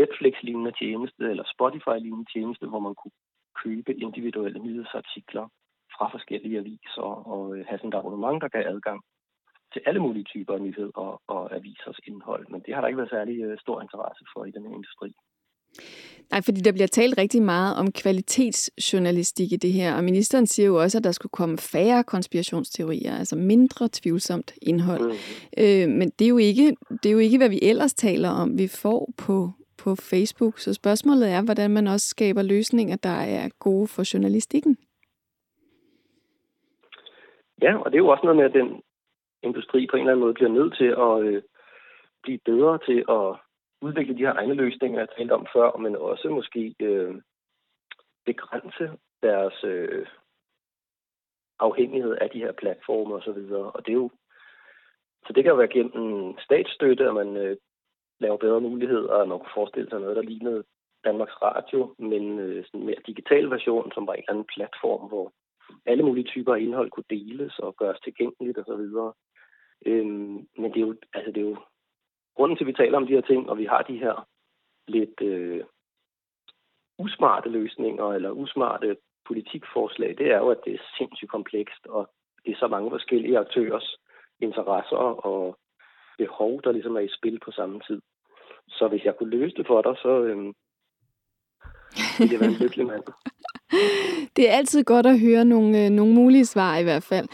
[0.00, 3.16] Netflix-lignende tjeneste eller Spotify-lignende tjeneste, hvor man kunne
[3.62, 5.46] købe individuelle nyhedsartikler
[5.94, 9.00] fra forskellige aviser og øh, have sådan et abonnement, der gav adgang
[9.72, 12.44] til alle mulige typer af nyheder og, og avisers indhold.
[12.48, 15.10] Men det har der ikke været særlig øh, stor interesse for i den her industri.
[16.32, 20.66] Nej, fordi der bliver talt rigtig meget om kvalitetsjournalistik i det her, og ministeren siger
[20.66, 25.02] jo også, at der skulle komme færre konspirationsteorier, altså mindre tvivlsomt indhold.
[25.02, 25.16] Mm.
[25.62, 28.58] Øh, men det er, jo ikke, det er jo ikke, hvad vi ellers taler om,
[28.58, 29.50] vi får på,
[29.82, 30.58] på Facebook.
[30.58, 34.76] Så spørgsmålet er, hvordan man også skaber løsninger, der er gode for journalistikken.
[37.62, 38.82] Ja, og det er jo også noget med, at den
[39.42, 41.42] industri på en eller anden måde bliver nødt til at, øh,
[42.22, 43.51] blive bedre til at
[43.82, 47.14] udvikle de her egne løsninger, jeg talte om før, men også måske øh,
[48.26, 48.90] begrænse
[49.22, 50.06] deres øh,
[51.58, 53.52] afhængighed af de her platforme osv.
[53.52, 54.10] Og, og det er jo
[55.26, 57.56] så det kan jo være gennem statsstøtte, at man øh,
[58.20, 60.64] laver bedre muligheder, og man kunne forestille sig noget, der lignede
[61.04, 65.08] Danmarks Radio, men øh, sådan en mere digital version, som var en eller anden platform,
[65.08, 65.32] hvor
[65.86, 68.84] alle mulige typer af indhold kunne deles og gøres tilgængeligt osv.
[69.86, 71.56] Øhm, men det er, jo, altså det er jo
[72.36, 74.26] grunden til, at vi taler om de her ting, og vi har de her
[74.88, 75.64] lidt øh,
[76.98, 82.10] usmarte løsninger eller usmarte politikforslag, det er jo, at det er sindssygt komplekst, og
[82.44, 83.96] det er så mange forskellige aktørers
[84.40, 84.96] interesser
[85.30, 85.58] og
[86.18, 88.00] behov, der ligesom er i spil på samme tid.
[88.68, 90.52] Så hvis jeg kunne løse det for dig, så øhm,
[92.18, 93.02] ville det være en lykkelig mand.
[94.36, 97.28] Det er altid godt at høre nogle, øh, nogle mulige svar i hvert fald.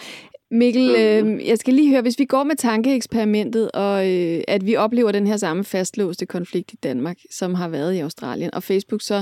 [0.50, 4.76] Mikkel, øh, jeg skal lige høre, hvis vi går med tankeeksperimentet, og øh, at vi
[4.76, 9.00] oplever den her samme fastlåste konflikt i Danmark, som har været i Australien, og Facebook
[9.02, 9.18] så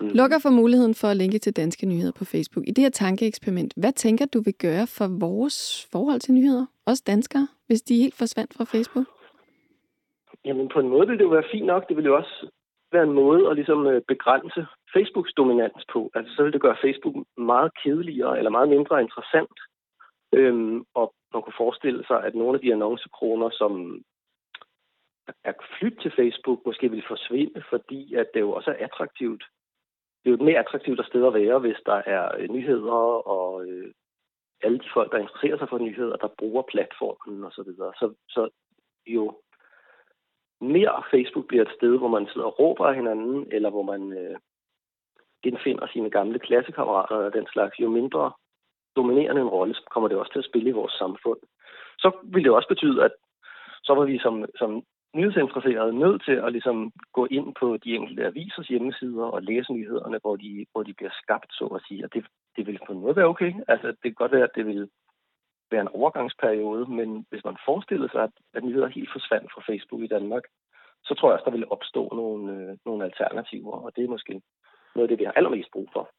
[0.00, 0.08] mm.
[0.08, 2.64] lukker for muligheden for at linke til danske nyheder på Facebook.
[2.68, 7.02] I det her tankeeksperiment, hvad tænker du vil gøre for vores forhold til nyheder, også
[7.06, 9.06] danskere, hvis de helt forsvandt fra Facebook?
[10.44, 11.88] Jamen på en måde vil det jo være fint nok.
[11.88, 12.46] Det vil jo også
[12.92, 16.10] være en måde at ligesom øh, begrænse Facebooks dominans på.
[16.14, 19.56] Altså så vil det gøre Facebook meget kedeligere eller meget mindre interessant
[20.32, 24.02] Øhm, og man kunne forestille sig, at nogle af de annoncekroner, som
[25.44, 29.44] er flyttet til Facebook, måske vil forsvinde, fordi at det jo også er attraktivt.
[30.24, 32.92] Det er jo et mere attraktivt sted at være, hvis der er øh, nyheder
[33.36, 33.92] og øh,
[34.62, 37.52] alle de folk, der interesserer sig for nyheder, der bruger platformen osv.
[37.54, 37.92] Så, videre.
[37.96, 38.48] så, så
[39.06, 39.40] jo
[40.60, 44.12] mere Facebook bliver et sted, hvor man sidder og råber af hinanden, eller hvor man
[44.12, 44.36] øh,
[45.42, 48.32] genfinder sine gamle klassekammerater og den slags, jo mindre
[49.00, 51.40] dominerende en rolle, så kommer det også til at spille i vores samfund.
[52.02, 53.12] Så vil det også betyde, at
[53.82, 54.70] så var vi som, som
[55.14, 60.18] nyhedsinteresserede nødt til at ligesom gå ind på de enkelte avisers hjemmesider og læse nyhederne,
[60.22, 62.04] hvor de, hvor de bliver skabt, så at sige.
[62.04, 62.24] Og det,
[62.56, 63.52] det vil på en måde være okay.
[63.68, 64.88] Altså, det kan godt være, at det vil
[65.70, 70.02] være en overgangsperiode, men hvis man forestiller sig, at, at nyheder helt forsvandt fra Facebook
[70.02, 70.42] i Danmark,
[71.04, 74.42] så tror jeg også, der ville opstå nogle, øh, nogle alternativer, og det er måske
[74.94, 76.10] noget af det, vi har allermest brug for.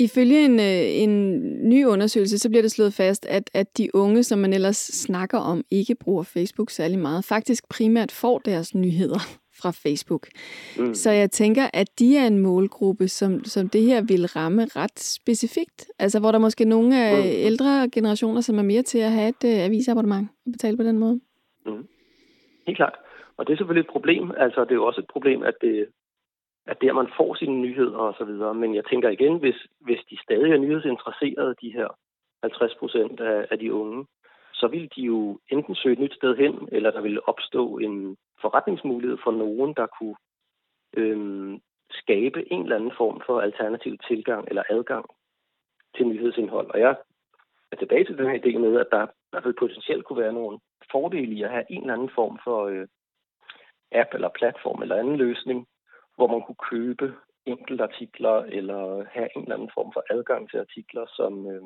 [0.00, 4.22] Ifølge en, øh, en ny undersøgelse, så bliver det slået fast, at, at de unge,
[4.22, 9.18] som man ellers snakker om, ikke bruger Facebook særlig meget, faktisk primært får deres nyheder
[9.60, 10.28] fra Facebook.
[10.78, 10.94] Mm.
[10.94, 14.98] Så jeg tænker, at de er en målgruppe, som, som det her vil ramme ret
[14.98, 15.86] specifikt.
[15.98, 17.30] Altså hvor der måske nogle af mm.
[17.30, 20.98] ældre generationer, som er mere til at have et uh, avisabonnement og betale på den
[20.98, 21.20] måde.
[21.66, 21.88] Mm.
[22.66, 22.94] Helt klart.
[23.36, 24.32] Og det er selvfølgelig et problem.
[24.36, 25.86] Altså det er jo også et problem, at det
[26.68, 28.54] at der man får sine nyheder og så videre.
[28.54, 31.88] Men jeg tænker igen, hvis, hvis de stadig er nyhedsinteresserede, de her
[32.42, 34.06] 50 procent af, af de unge,
[34.52, 38.16] så vil de jo enten søge et nyt sted hen, eller der vil opstå en
[38.40, 40.16] forretningsmulighed for nogen, der kunne
[40.96, 45.06] øhm, skabe en eller anden form for alternativ tilgang eller adgang
[45.96, 46.70] til nyhedsindhold.
[46.70, 46.96] Og jeg
[47.72, 50.32] er tilbage til den her idé med, at der, i hvert fald potentielt kunne være
[50.32, 50.58] nogle
[50.92, 52.86] fordele i at have en eller anden form for øh,
[53.92, 55.66] app eller platform eller anden løsning,
[56.18, 57.06] hvor man kunne købe
[57.46, 58.80] enkelte artikler eller
[59.14, 61.62] have en eller anden form for adgang til artikler, som, øh,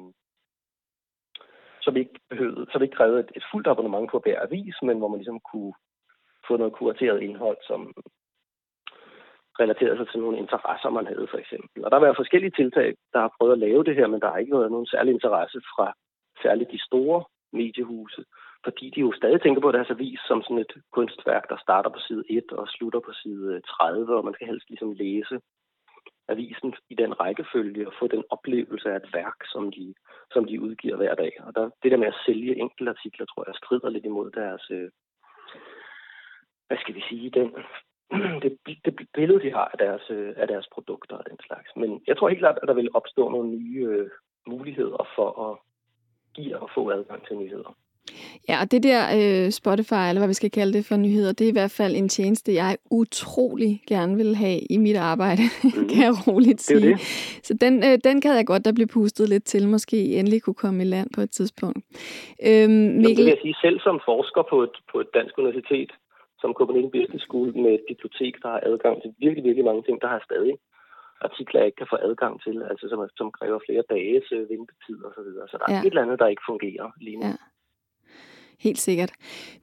[1.85, 5.09] som ikke behøvede, som ikke krævede et, et fuldt abonnement på hver avis, men hvor
[5.09, 5.75] man ligesom kunne
[6.47, 7.81] få noget kurateret indhold, som
[9.61, 11.85] relaterede sig til nogle interesser, man havde for eksempel.
[11.85, 14.31] Og der har været forskellige tiltag, der har prøvet at lave det her, men der
[14.31, 15.87] har ikke været nogen særlig interesse fra
[16.43, 18.25] særligt de store mediehuse
[18.65, 22.01] fordi de jo stadig tænker på deres avis som sådan et kunstværk, der starter på
[22.07, 25.41] side 1 og slutter på side øh, 30, og man skal helst ligesom læse
[26.29, 29.95] avisen i den rækkefølge og få den oplevelse af et værk, som de,
[30.33, 31.33] som de udgiver hver dag.
[31.47, 34.71] Og der, det der med at sælge enkelte artikler, tror jeg, strider lidt imod deres,
[34.71, 34.91] øh,
[36.67, 37.49] hvad skal vi sige, den,
[38.43, 38.53] det,
[38.85, 41.71] det billede, de har af deres, øh, af deres produkter og den slags.
[41.77, 44.11] Men jeg tror helt klart, at der vil opstå nogle nye øh,
[44.47, 45.59] muligheder for at
[46.35, 47.77] give og få adgang til nyheder.
[48.49, 51.45] Ja, og det der øh, Spotify, eller hvad vi skal kalde det for nyheder, det
[51.45, 55.89] er i hvert fald en tjeneste, jeg utrolig gerne vil have i mit arbejde, mm.
[55.91, 56.81] kan jeg roligt sige.
[56.81, 57.01] Det det.
[57.49, 60.61] Så den, øh, den kan jeg godt, der blive pustet lidt til, måske endelig kunne
[60.65, 61.79] komme i land på et tidspunkt.
[62.49, 63.09] Øhm, Mikkel...
[63.09, 65.91] det vil jeg sige, selv som forsker på et, på et dansk universitet,
[66.41, 69.97] som Copenhagen Business School med et bibliotek, der har adgang til virkelig, virkelig mange ting,
[70.03, 70.55] der har stadig
[71.29, 74.99] artikler, jeg ikke kan få adgang til, altså som, som kræver flere dages øh, ventetid
[75.07, 75.47] og så videre.
[75.49, 75.81] Så der er ja.
[75.87, 77.27] et eller andet, der ikke fungerer lige nu.
[77.27, 77.37] Ja.
[78.63, 79.13] Helt sikkert.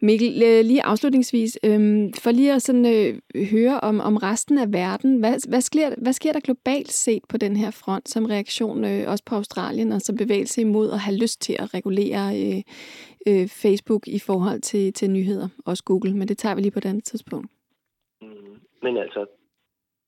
[0.01, 3.12] Mikkel, øh, lige afslutningsvis, øhm, for lige at sådan, øh,
[3.53, 5.19] høre om, om resten af verden.
[5.19, 9.12] Hvad, hvad, sker, hvad sker der globalt set på den her front som reaktion, øh,
[9.12, 12.62] også på Australien, og som bevægelse imod at have lyst til at regulere øh,
[13.27, 16.79] øh, Facebook i forhold til, til nyheder, også Google, men det tager vi lige på
[16.79, 17.49] et andet tidspunkt.
[18.21, 19.25] Mm, men altså,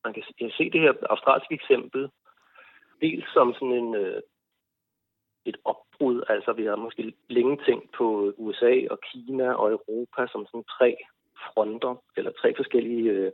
[0.04, 2.10] man kan, jeg se det her australske eksempel,
[3.02, 4.22] dels som sådan en, øh,
[5.46, 10.46] et opbrud, altså vi har måske længe tænkt på USA og Kina og Europa som
[10.46, 10.98] sådan tre
[11.46, 13.32] fronter, eller tre forskellige øh,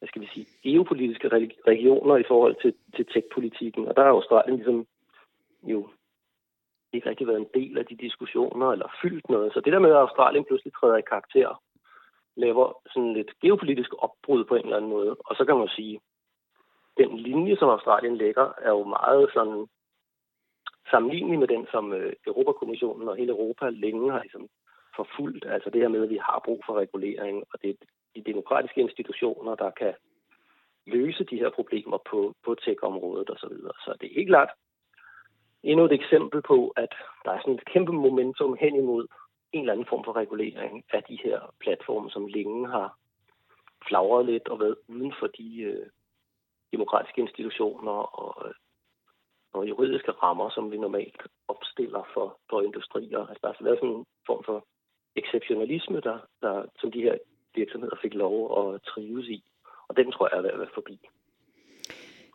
[0.00, 1.28] hvad skal vi sige, geopolitiske
[1.66, 3.88] regioner i forhold til, til tech-politikken.
[3.88, 4.86] Og der har Australien ligesom
[5.62, 5.88] jo
[6.92, 9.52] ikke rigtig været en del af de diskussioner, eller fyldt noget.
[9.52, 11.62] Så det der med, at Australien pludselig træder i karakter,
[12.36, 15.16] laver sådan lidt geopolitisk opbrud på en eller anden måde.
[15.26, 16.00] Og så kan man sige,
[16.96, 19.66] den linje, som Australien lægger, er jo meget sådan
[20.90, 24.48] sammenlignelig med den, som øh, Europakommissionen og hele Europa længe har ligesom
[24.96, 25.44] forfulgt.
[25.46, 27.74] Altså det her med, at vi har brug for regulering, og det er
[28.16, 29.94] de demokratiske institutioner, der kan
[30.86, 33.38] løse de her problemer på, på tech-området osv.
[33.38, 33.72] Så, videre.
[33.84, 34.50] så det er helt klart
[35.62, 39.06] endnu et eksempel på, at der er sådan et kæmpe momentum hen imod
[39.52, 42.96] en eller anden form for regulering af de her platforme, som længe har
[43.88, 45.86] flagret lidt og været uden for de øh,
[46.72, 48.54] demokratiske institutioner og, øh,
[49.52, 53.18] og juridiske rammer, som vi normalt opstiller for, for industrier.
[53.18, 54.66] Altså, der har altså været sådan en form for
[55.16, 57.16] exceptionalisme, der, der, som de her
[57.54, 59.42] virksomheder fik lov at trives i.
[59.88, 60.98] Og den tror jeg er ved at være forbi.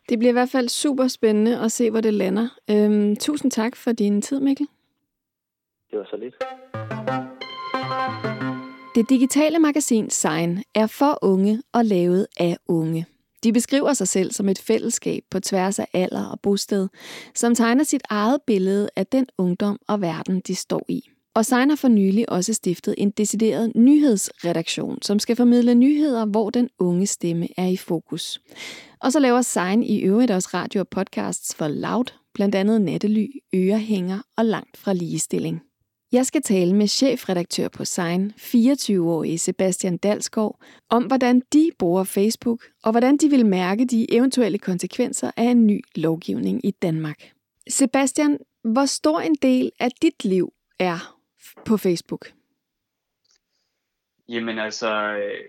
[0.08, 2.48] Det bliver i hvert fald super spændende at se, hvor det lander.
[2.70, 4.66] Øhm, tusind tak for din tid, Mikkel.
[5.90, 6.34] Det var så lidt.
[8.94, 13.06] Det digitale magasin Sign er for unge og lavet af unge.
[13.46, 16.88] De beskriver sig selv som et fællesskab på tværs af alder og bosted,
[17.34, 21.02] som tegner sit eget billede af den ungdom og verden, de står i.
[21.34, 26.50] Og Sein har for nylig også stiftet en decideret nyhedsredaktion, som skal formidle nyheder, hvor
[26.50, 28.40] den unge stemme er i fokus.
[29.00, 33.26] Og så laver Sein i øvrigt også radio og podcasts for Loud, blandt andet Nattely,
[33.54, 35.62] Ørehænger og Langt fra Ligestilling.
[36.12, 42.64] Jeg skal tale med chefredaktør på Sein, 24-årige Sebastian Dalsgaard, om hvordan de bruger Facebook,
[42.84, 47.32] og hvordan de vil mærke de eventuelle konsekvenser af en ny lovgivning i Danmark.
[47.68, 51.18] Sebastian, hvor stor en del af dit liv er
[51.64, 52.26] på Facebook?
[54.28, 55.44] Jamen altså, øh,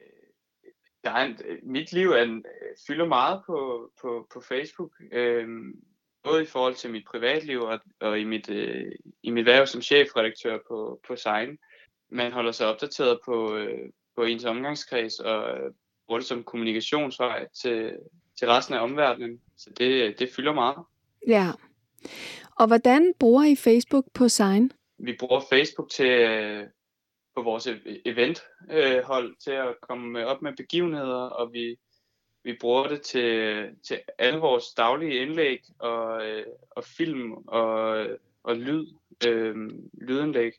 [1.03, 4.91] der er en, øh, mit liv er en, øh, fylder meget på, på, på Facebook.
[5.11, 5.79] Øhm,
[6.23, 8.91] både i forhold til mit privatliv og, og i, mit, øh,
[9.23, 11.57] i mit værv som chefredaktør på, på Sign.
[12.09, 15.71] Man holder sig opdateret på, øh, på ens omgangskreds og øh,
[16.07, 17.91] bruger det som kommunikationsvej til,
[18.39, 19.41] til resten af omverdenen.
[19.57, 20.77] Så det, det fylder meget.
[21.27, 21.51] Ja.
[22.55, 24.71] Og hvordan bruger I Facebook på Sign?
[24.97, 26.67] vi bruger Facebook til øh,
[27.35, 31.77] på vores e-, eventhold til at komme op med begivenheder, og vi,
[32.47, 38.05] vi bruger det til, til alle vores daglige indlæg og, øh, og film og,
[38.43, 38.87] og lyd,
[39.27, 39.55] øh,
[39.93, 40.51] lydindlæg,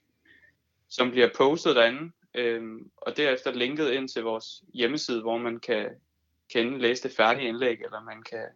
[0.88, 2.62] som bliver postet derinde, øh,
[2.96, 5.88] og derefter linket ind til vores hjemmeside, hvor man kan,
[6.52, 8.46] kan læse det færdige indlæg, eller man kan,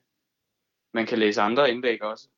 [0.95, 2.29] man kan læse andre indlæg også.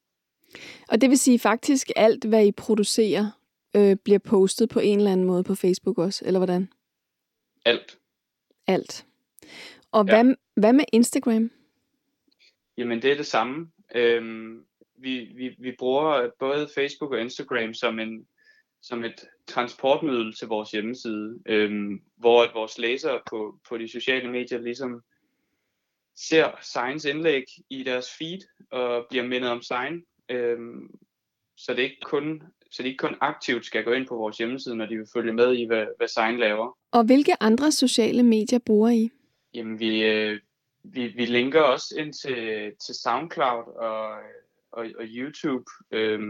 [0.89, 3.31] Og det vil sige faktisk alt, hvad I producerer,
[3.77, 6.73] øh, bliver postet på en eller anden måde på Facebook også, eller hvordan?
[7.65, 7.99] Alt.
[8.67, 9.07] Alt.
[9.95, 10.23] Og ja.
[10.23, 11.51] hvad, hvad med Instagram?
[12.79, 13.71] Jamen, det er det samme.
[13.95, 14.65] Øhm,
[14.99, 18.27] vi, vi, vi bruger både Facebook og Instagram som, en,
[18.83, 24.31] som et transportmiddel til vores hjemmeside, øhm, hvor at vores læsere på, på de sociale
[24.31, 25.03] medier ligesom
[26.17, 28.39] ser Signs indlæg i deres feed
[28.71, 30.05] og bliver mindet om Sign.
[30.29, 30.91] Øhm,
[31.57, 34.37] så det er ikke kun så de ikke kun aktivt skal gå ind på vores
[34.37, 36.79] hjemmeside, når de vil følge med i, hvad, hvad Sign laver.
[36.93, 39.11] Og hvilke andre sociale medier bruger I?
[39.55, 40.41] Jamen, vi, øh,
[40.85, 44.09] vi, vi linker også ind til, til SoundCloud og,
[44.73, 46.21] og, og YouTube, øh,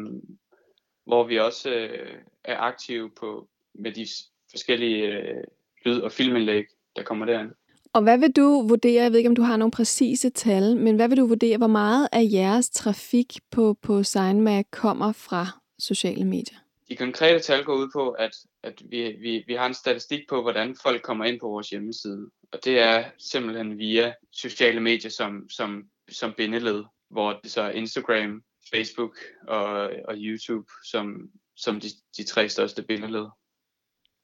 [1.07, 4.07] hvor vi også øh, er aktive på med de
[4.51, 5.45] forskellige øh,
[5.85, 6.65] lyd- og filmindlæg,
[6.97, 7.51] der kommer derind.
[7.93, 10.97] Og hvad vil du vurdere, jeg ved ikke om du har nogle præcise tal, men
[10.97, 15.47] hvad vil du vurdere, hvor meget af jeres trafik på, på SignMag kommer fra
[15.79, 16.59] sociale medier?
[16.89, 20.43] De konkrete tal går ud på, at, at vi, vi, vi har en statistik på,
[20.43, 22.31] hvordan folk kommer ind på vores hjemmeside.
[22.55, 27.71] Og det er simpelthen via sociale medier som, som, som bindeled, hvor det så er
[27.71, 28.43] Instagram,
[28.75, 29.71] Facebook og,
[30.09, 33.27] og YouTube som, som de, de tre største bindeled.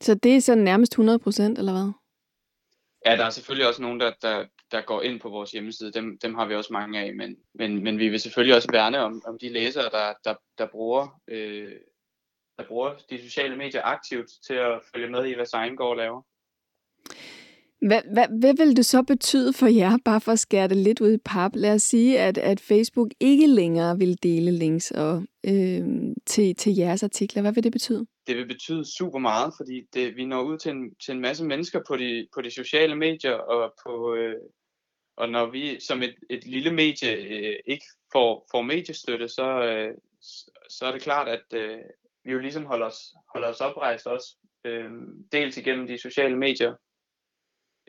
[0.00, 1.92] Så det er så nærmest 100 procent, eller hvad?
[3.06, 5.92] Ja, der er selvfølgelig også nogen, der, der, der går ind på vores hjemmeside.
[5.92, 8.98] Dem, dem har vi også mange af, men, men, men vi vil selvfølgelig også værne
[8.98, 11.72] om, om de læsere, der, der, der, bruger, øh,
[12.58, 15.96] der bruger de sociale medier aktivt til at følge med i, hvad Sein går og
[15.96, 16.22] laver.
[17.80, 21.00] Hvad, hvad, hvad vil det så betyde for jer, bare for at skære det lidt
[21.00, 21.52] ud i pap?
[21.54, 25.82] Lad os sige, at, at Facebook ikke længere vil dele links og, øh,
[26.26, 27.42] til, til jeres artikler.
[27.42, 28.06] Hvad vil det betyde?
[28.30, 31.44] det vil betyde super meget, fordi det, vi når ud til en, til en masse
[31.44, 34.36] mennesker på de, på de sociale medier, og, på, øh,
[35.16, 39.94] og når vi som et, et lille medie øh, ikke får, får mediestøtte, så, øh,
[40.68, 41.78] så er det klart, at øh,
[42.24, 44.90] vi jo ligesom holder os, holder os oprejst også, øh,
[45.32, 46.74] dels igennem de sociale medier.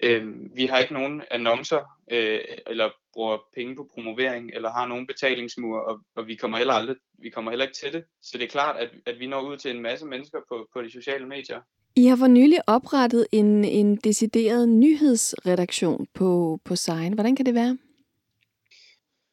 [0.04, 1.80] Øh, vi har ikke nogen annoncer,
[2.12, 6.74] øh, eller bruger penge på promovering, eller har nogen betalingsmur, og, og vi kommer heller
[6.74, 8.04] aldrig, vi kommer heller ikke til det.
[8.22, 10.82] Så det er klart, at, at vi når ud til en masse mennesker på, på
[10.82, 11.62] de sociale medier.
[11.96, 17.14] I har for nylig oprettet en, en decideret nyhedsredaktion på, på Sign.
[17.14, 17.78] Hvordan kan det være?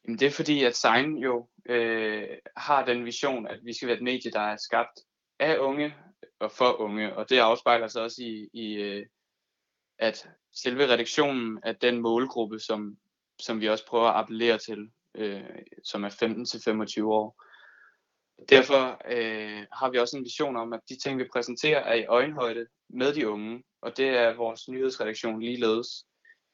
[0.05, 3.97] Jamen det er fordi, at Sign jo øh, har den vision, at vi skal være
[3.97, 4.99] et medie, der er skabt
[5.39, 5.93] af unge
[6.39, 9.05] og for unge, og det afspejler sig også i, i øh,
[9.99, 12.97] at selve redaktionen af den målgruppe, som,
[13.39, 15.43] som vi også prøver at appellere til, øh,
[15.83, 16.09] som er
[16.99, 17.43] 15-25 år.
[18.49, 22.05] Derfor øh, har vi også en vision om, at de ting, vi præsenterer, er i
[22.05, 26.05] øjenhøjde med de unge, og det er vores nyhedsredaktion ligeledes.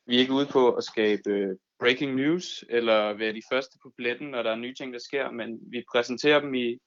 [0.05, 3.91] Vi er ikke ude på at skabe øh, breaking news, eller være de første på
[3.97, 6.77] pletten, når der er nye ting, der sker, men vi præsenterer dem i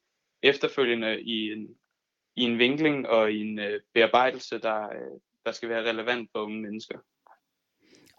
[0.42, 1.68] efterfølgende i en,
[2.36, 6.42] i en vinkling og i en øh, bearbejdelse, der, øh, der skal være relevant for
[6.42, 6.99] unge mennesker.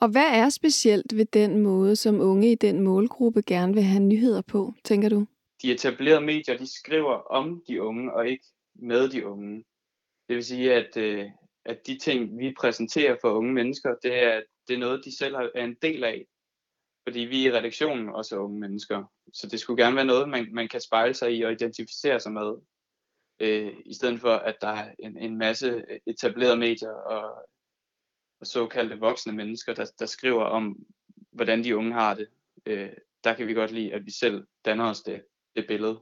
[0.01, 4.03] Og hvad er specielt ved den måde, som unge i den målgruppe gerne vil have
[4.03, 5.25] nyheder på, tænker du?
[5.61, 9.63] De etablerede medier, de skriver om de unge og ikke med de unge.
[10.27, 11.25] Det vil sige, at, øh,
[11.65, 15.35] at de ting, vi præsenterer for unge mennesker, det er, det er noget, de selv
[15.35, 16.25] er en del af.
[17.07, 19.03] Fordi vi i redaktionen også er unge mennesker.
[19.33, 22.31] Så det skulle gerne være noget, man, man kan spejle sig i og identificere sig
[22.31, 22.53] med.
[23.39, 27.47] Øh, I stedet for, at der er en, en masse etablerede medier og,
[28.39, 30.77] og såkaldte voksne mennesker, der, der skriver om,
[31.31, 32.27] hvordan de unge har det.
[32.65, 32.89] Øh,
[33.23, 35.21] der kan vi godt lide, at vi selv danner os det,
[35.55, 35.99] det billede.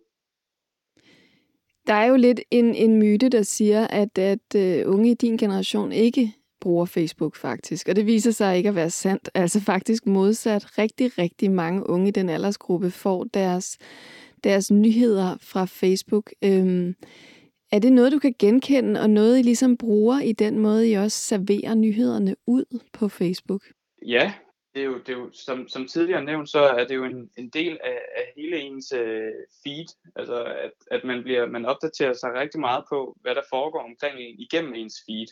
[1.88, 5.38] Der er jo lidt en, en myte, der siger, at, at uh, unge i din
[5.38, 9.30] generation ikke bruger Facebook faktisk, og det viser sig ikke at være sandt.
[9.34, 13.78] Altså faktisk modsat, rigtig, rigtig mange unge i den aldersgruppe får deres,
[14.44, 16.32] deres nyheder fra Facebook.
[16.44, 16.96] Øhm,
[17.72, 20.94] er det noget, du kan genkende, og noget, I ligesom bruger i den måde, I
[20.94, 23.62] også serverer nyhederne ud på Facebook?
[24.06, 24.34] Ja,
[24.74, 27.30] det er jo, det er jo som, som tidligere nævnt, så er det jo en,
[27.38, 29.34] en del af, af hele ens øh,
[29.64, 29.86] feed.
[30.16, 34.20] Altså, at, at man, bliver, man opdaterer sig rigtig meget på, hvad der foregår omkring
[34.20, 35.28] en, igennem ens feed.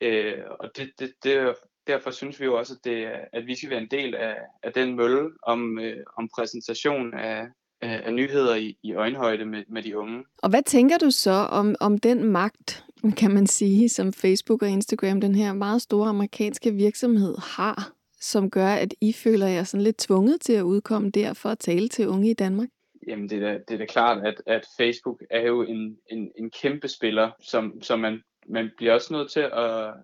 [0.00, 1.54] Øh, og det, det, det,
[1.86, 4.72] derfor synes vi jo også, at, det, at vi skal være en del af, af
[4.72, 7.46] den mølle om, øh, om præsentation af,
[7.80, 10.24] af, af nyheder i, i øjenhøjde med, med de unge.
[10.42, 12.84] Og hvad tænker du så om, om den magt,
[13.16, 18.50] kan man sige, som Facebook og Instagram, den her meget store amerikanske virksomhed, har, som
[18.50, 21.88] gør, at I føler jer sådan lidt tvunget til at udkomme der for at tale
[21.88, 22.68] til unge i Danmark?
[23.06, 26.30] Jamen, det er da, det er da klart, at, at Facebook er jo en, en,
[26.38, 29.94] en kæmpe spiller, som, som man, man bliver også nødt til at,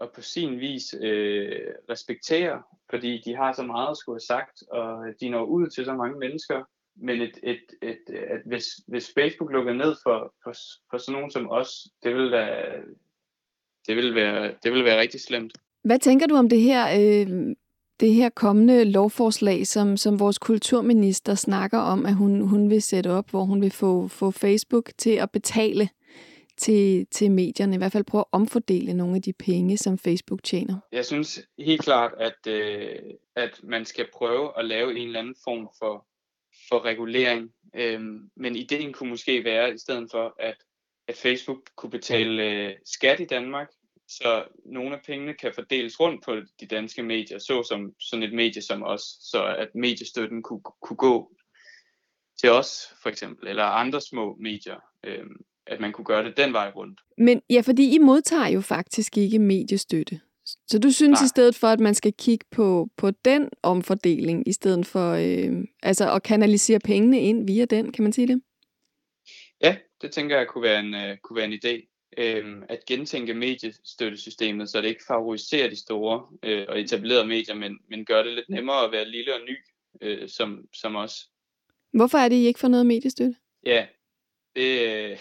[0.00, 1.60] at på sin vis øh,
[1.90, 5.84] respektere, fordi de har så meget at skulle have sagt, og de når ud til
[5.84, 6.64] så mange mennesker.
[6.96, 10.52] Men et, et, et, et, hvis, hvis Facebook lukker ned for, for,
[10.90, 11.70] for sådan nogen som os,
[12.02, 12.46] det vil, da,
[13.86, 15.52] det vil, være, det vil være rigtig slemt.
[15.84, 17.56] Hvad tænker du om det her, øh,
[18.00, 23.10] det her kommende lovforslag, som, som vores kulturminister snakker om, at hun, hun vil sætte
[23.10, 25.88] op, hvor hun vil få, få Facebook til at betale
[26.56, 30.42] til, til medierne, i hvert fald prøve at omfordele nogle af de penge, som Facebook
[30.42, 30.78] tjener?
[30.92, 32.98] Jeg synes helt klart, at, øh,
[33.36, 36.06] at man skal prøve at lave en eller anden form for,
[36.68, 37.50] for regulering.
[37.74, 40.56] Øhm, men ideen kunne måske være, i stedet for, at,
[41.08, 43.68] at Facebook kunne betale øh, skat i Danmark,
[44.08, 48.32] så nogle af pengene kan fordeles rundt på de danske medier, så som sådan et
[48.32, 51.32] medie som os, så at mediestøtten kunne, kunne gå
[52.40, 54.80] til os for eksempel, eller andre små medier.
[55.04, 57.00] Øhm, at man kunne gøre det den vej rundt.
[57.18, 60.20] Men ja, fordi I modtager jo faktisk ikke mediestøtte.
[60.46, 61.24] Så du synes Nej.
[61.24, 65.64] i stedet for, at man skal kigge på, på den omfordeling, i stedet for øh,
[65.82, 68.42] altså at kanalisere pengene ind via den, kan man sige det?
[69.62, 71.92] Ja, det tænker jeg kunne være en, uh, kunne være en idé.
[72.18, 77.78] Øh, at gentænke mediestøttesystemet, så det ikke favoriserer de store øh, og etablerede medier, men,
[77.90, 79.56] men gør det lidt nemmere at være lille og ny,
[80.00, 81.30] øh, som, som os.
[81.92, 83.36] Hvorfor er det, I ikke får noget mediestøtte?
[83.66, 83.86] Ja,
[84.56, 84.70] det,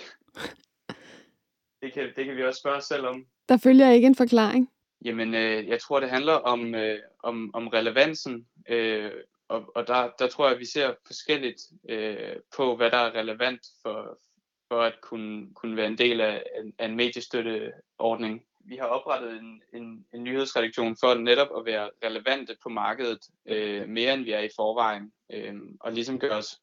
[1.82, 3.26] det, kan, det kan vi også spørge os selv om.
[3.49, 4.69] Der følger ikke en forklaring.
[5.05, 9.11] Jamen, øh, jeg tror, det handler om, øh, om, om relevansen, øh,
[9.47, 13.15] og, og der, der tror jeg, at vi ser forskelligt øh, på, hvad der er
[13.15, 14.19] relevant for,
[14.67, 16.43] for at kunne, kunne være en del af,
[16.79, 18.45] af en mediestøtteordning.
[18.59, 23.89] Vi har oprettet en, en, en nyhedsredaktion for netop at være relevante på markedet øh,
[23.89, 26.61] mere end vi er i forvejen, øh, og ligesom gøre os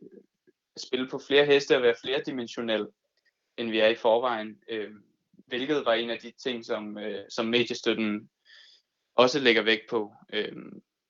[0.77, 2.89] spille på flere heste og være flerdimensionel.
[3.57, 4.59] end vi er i forvejen.
[4.69, 4.91] Øh,
[5.47, 8.31] hvilket var en af de ting, som, øh, som mediestøtten
[9.15, 10.13] også lægger vægt på.
[10.33, 10.57] Øh,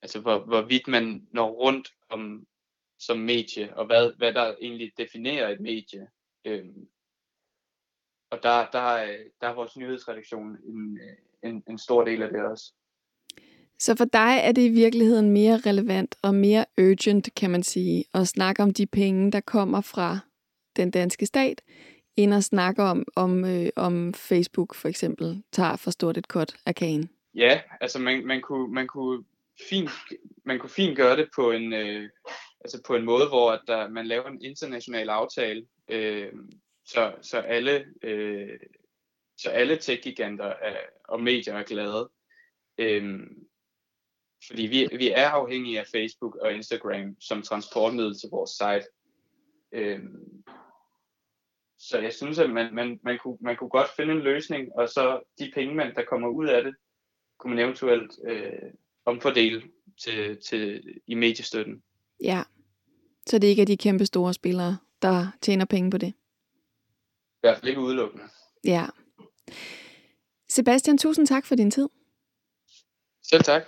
[0.02, 2.46] altså hvor, hvorvidt man når rundt om
[2.98, 6.08] som medie, og hvad, hvad der egentlig definerer et medie.
[6.44, 6.66] Øh,
[8.30, 9.06] og der, der,
[9.40, 11.00] der er vores nyhedsredaktion en,
[11.42, 12.72] en, en stor del af det også.
[13.78, 18.04] Så for dig er det i virkeligheden mere relevant og mere urgent, kan man sige,
[18.14, 20.18] at snakke om de penge, der kommer fra
[20.76, 21.62] den danske stat,
[22.16, 26.56] end og snakker om, om, øh, om Facebook for eksempel tager for stort et kort
[26.66, 27.10] af kagen?
[27.34, 29.24] Ja, altså man, man, kunne, man, kunne
[29.68, 29.90] fint,
[30.44, 32.10] man kunne fint gøre det på en, øh,
[32.60, 36.32] altså på en måde, hvor at der, man laver en international aftale, øh,
[36.84, 38.58] så, så alle, øh,
[39.38, 42.10] så alle tech-giganter er, og medier er glade.
[42.78, 43.20] Øh,
[44.46, 48.88] fordi vi, vi er afhængige af Facebook og Instagram som transportmiddel til vores site.
[49.72, 50.00] Øh,
[51.88, 54.88] så jeg synes, at man, man, man, kunne, man kunne godt finde en løsning, og
[54.88, 56.74] så de penge, man, der kommer ud af det,
[57.38, 58.70] kunne man eventuelt øh,
[59.04, 59.62] omfordele
[60.04, 61.82] til, til, i mediestøtten.
[62.24, 62.42] Ja,
[63.26, 66.08] så det ikke er de kæmpe store spillere, der tjener penge på det.
[66.08, 68.24] I hvert fald ikke udelukkende.
[68.64, 68.86] Ja.
[70.48, 71.88] Sebastian, tusind tak for din tid.
[73.22, 73.62] Selv tak.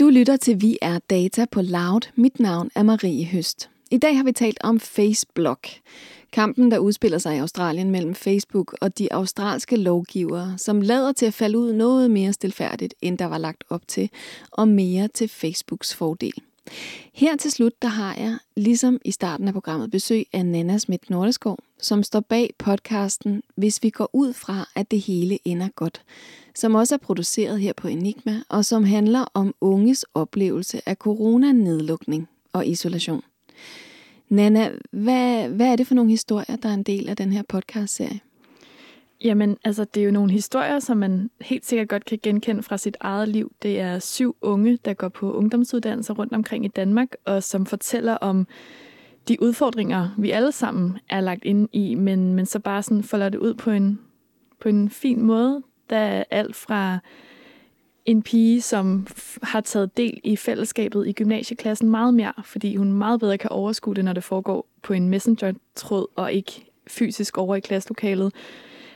[0.00, 2.12] Du lytter til Vi er Data på Loud.
[2.16, 3.71] Mit navn er Marie Høst.
[3.92, 5.68] I dag har vi talt om Facebook.
[6.32, 11.26] Kampen, der udspiller sig i Australien mellem Facebook og de australske lovgivere, som lader til
[11.26, 14.10] at falde ud noget mere stilfærdigt, end der var lagt op til,
[14.50, 16.32] og mere til Facebooks fordel.
[17.12, 21.10] Her til slut, der har jeg, ligesom i starten af programmet, besøg af Nana Schmidt
[21.10, 26.02] Nordeskov, som står bag podcasten Hvis vi går ud fra, at det hele ender godt,
[26.54, 32.28] som også er produceret her på Enigma, og som handler om unges oplevelse af coronanedlukning
[32.52, 33.22] og isolation.
[34.32, 37.42] Nana, hvad, hvad er det for nogle historier, der er en del af den her
[37.48, 38.20] podcast-serie?
[39.24, 42.78] Jamen, altså, det er jo nogle historier, som man helt sikkert godt kan genkende fra
[42.78, 43.52] sit eget liv.
[43.62, 48.14] Det er syv unge, der går på ungdomsuddannelser rundt omkring i Danmark, og som fortæller
[48.14, 48.46] om
[49.28, 53.28] de udfordringer, vi alle sammen er lagt ind i, men, men så bare sådan folder
[53.28, 54.00] det ud på en,
[54.60, 55.62] på en fin måde.
[55.90, 56.98] Der er alt fra
[58.06, 59.06] en pige, som
[59.42, 63.94] har taget del i fællesskabet i gymnasieklassen meget mere, fordi hun meget bedre kan overskue
[63.94, 68.34] det, når det foregår på en messenger-tråd og ikke fysisk over i klasselokalet,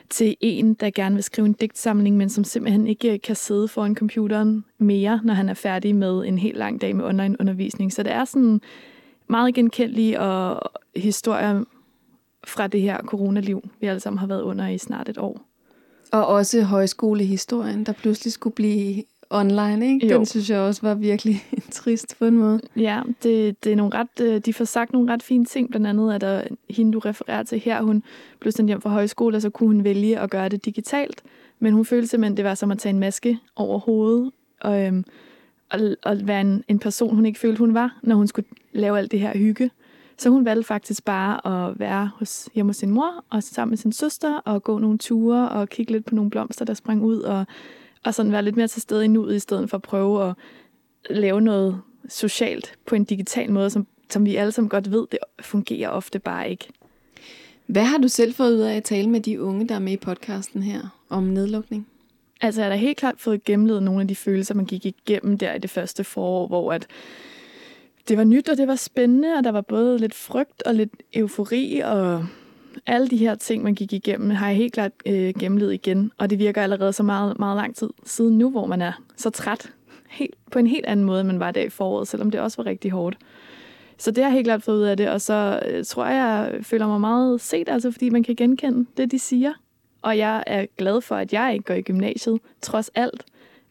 [0.09, 3.95] til en, der gerne vil skrive en digtsamling, men som simpelthen ikke kan sidde foran
[3.95, 7.93] computeren mere, når han er færdig med en helt lang dag med online-undervisning.
[7.93, 8.61] Så det er sådan
[9.27, 11.63] meget genkendelige og historier
[12.47, 15.46] fra det her coronaliv, vi alle sammen har været under i snart et år.
[16.11, 20.07] Og også højskolehistorien, der pludselig skulle blive online, ikke?
[20.07, 20.17] Jo.
[20.17, 22.59] Den synes jeg også var virkelig trist på en måde.
[22.75, 25.87] Ja, det, det er nogle ret, øh, de får sagt nogle ret fine ting, blandt
[25.87, 28.03] andet at der, hende, du refererer til her, hun
[28.39, 31.23] blev sendt hjem fra højskole, og så kunne hun vælge at gøre det digitalt,
[31.59, 34.31] men hun følte simpelthen, det var som at tage en maske over hovedet,
[34.61, 35.05] og, øhm,
[35.69, 38.97] og, og være en, en person, hun ikke følte, hun var, når hun skulle lave
[38.97, 39.71] alt det her hygge.
[40.17, 43.77] Så hun valgte faktisk bare at være hos, hjemme hos sin mor, og sammen med
[43.77, 47.19] sin søster, og gå nogle ture, og kigge lidt på nogle blomster, der sprang ud,
[47.19, 47.45] og,
[48.05, 50.35] og sådan være lidt mere til stede i nuet, i stedet for at prøve at
[51.09, 55.19] lave noget socialt på en digital måde, som, som vi alle sammen godt ved, det
[55.39, 56.67] fungerer ofte bare ikke.
[57.65, 59.93] Hvad har du selv fået ud af at tale med de unge, der er med
[59.93, 61.87] i podcasten her om nedlukning?
[62.41, 65.37] Altså, jeg har da helt klart fået gennemledet nogle af de følelser, man gik igennem
[65.37, 66.87] der i det første forår, hvor at
[68.07, 70.93] det var nyt, og det var spændende, og der var både lidt frygt og lidt
[71.13, 72.25] eufori, og
[72.85, 76.11] alle de her ting, man gik igennem, har jeg helt klart øh, gennemlevet igen.
[76.17, 79.29] Og det virker allerede så meget, meget lang tid siden nu, hvor man er så
[79.29, 79.71] træt.
[80.09, 82.57] Helt, på en helt anden måde, end man var der i foråret, selvom det også
[82.63, 83.17] var rigtig hårdt.
[83.97, 86.15] Så det har jeg helt klart fået ud af det, og så øh, tror jeg,
[86.15, 89.53] jeg føler mig meget set, altså fordi man kan genkende det, de siger.
[90.01, 93.25] Og jeg er glad for, at jeg ikke går i gymnasiet, trods alt.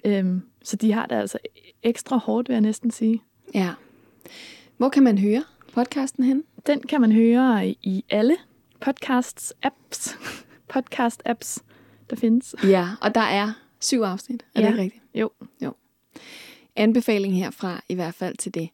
[0.04, 1.38] Øhm, så de har det altså
[1.82, 3.22] ekstra hårdt, vil jeg næsten sige.
[3.54, 3.70] Ja.
[4.76, 6.44] Hvor kan man høre podcasten hen?
[6.66, 8.36] Den kan man høre i alle
[8.80, 10.18] podcasts apps,
[10.68, 11.58] podcast apps,
[12.10, 12.54] der findes.
[12.64, 14.44] Ja, og der er syv afsnit.
[14.54, 14.66] Er ja.
[14.66, 15.02] det rigtigt?
[15.14, 15.30] Jo.
[15.62, 15.72] jo.
[16.76, 18.68] Anbefaling herfra i hvert fald til det.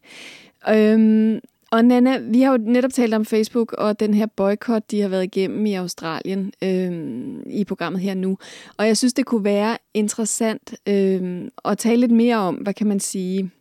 [0.69, 1.39] Øhm,
[1.71, 5.09] og Nana, vi har jo netop talt om Facebook og den her boykot, de har
[5.09, 8.37] været igennem i Australien øhm, i programmet her nu.
[8.77, 12.87] Og jeg synes, det kunne være interessant øhm, at tale lidt mere om, hvad kan
[12.87, 13.51] man sige,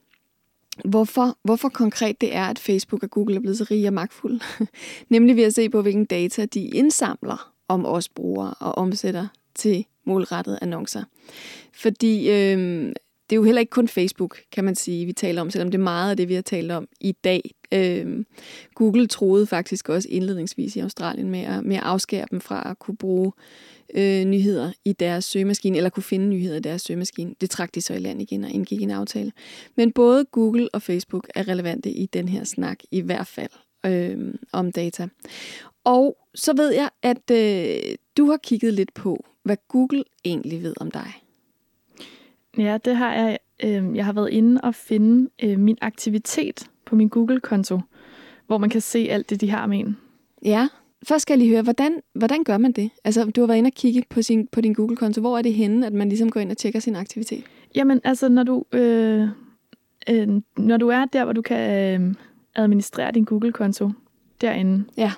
[0.85, 4.41] hvorfor, hvorfor konkret det er, at Facebook og Google er blevet så rige og magtfulde.
[5.09, 9.85] Nemlig ved at se på, hvilken data de indsamler om os brugere og omsætter til
[10.05, 11.05] målrettede annoncer.
[11.73, 12.93] Fordi øh,
[13.33, 15.79] det er jo heller ikke kun Facebook, kan man sige, vi taler om, selvom det
[15.79, 17.55] er meget af det, vi har talt om i dag.
[17.75, 18.25] Øh,
[18.75, 22.79] Google troede faktisk også indledningsvis i Australien med at, med at afskære dem fra at
[22.79, 23.33] kunne bruge
[23.95, 27.35] øh, nyheder i deres søgemaskine, eller kunne finde nyheder i deres søgemaskine.
[27.41, 29.33] Det trak de så i land igen og indgik en aftale.
[29.77, 33.51] Men både Google og Facebook er relevante i den her snak, i hvert fald
[33.87, 35.09] øh, om data.
[35.85, 40.75] Og så ved jeg, at øh, du har kigget lidt på, hvad Google egentlig ved
[40.81, 41.23] om dig.
[42.59, 43.39] Ja, det har jeg.
[43.65, 47.81] Øh, jeg har været inde og finde øh, min aktivitet på min Google-konto,
[48.47, 49.97] hvor man kan se alt det, de har med en.
[50.45, 50.69] Ja,
[51.09, 52.91] først skal jeg lige høre, hvordan, hvordan gør man det?
[53.05, 55.21] Altså, du har været inde og kigge på, sin, på din Google-konto.
[55.21, 57.45] Hvor er det henne, at man ligesom går ind og tjekker sin aktivitet?
[57.75, 59.29] Jamen, altså, når du, øh,
[60.11, 60.29] øh,
[60.59, 62.15] når du er der, hvor du kan øh,
[62.55, 63.91] administrere din Google-konto,
[64.41, 65.13] derinde, Ja.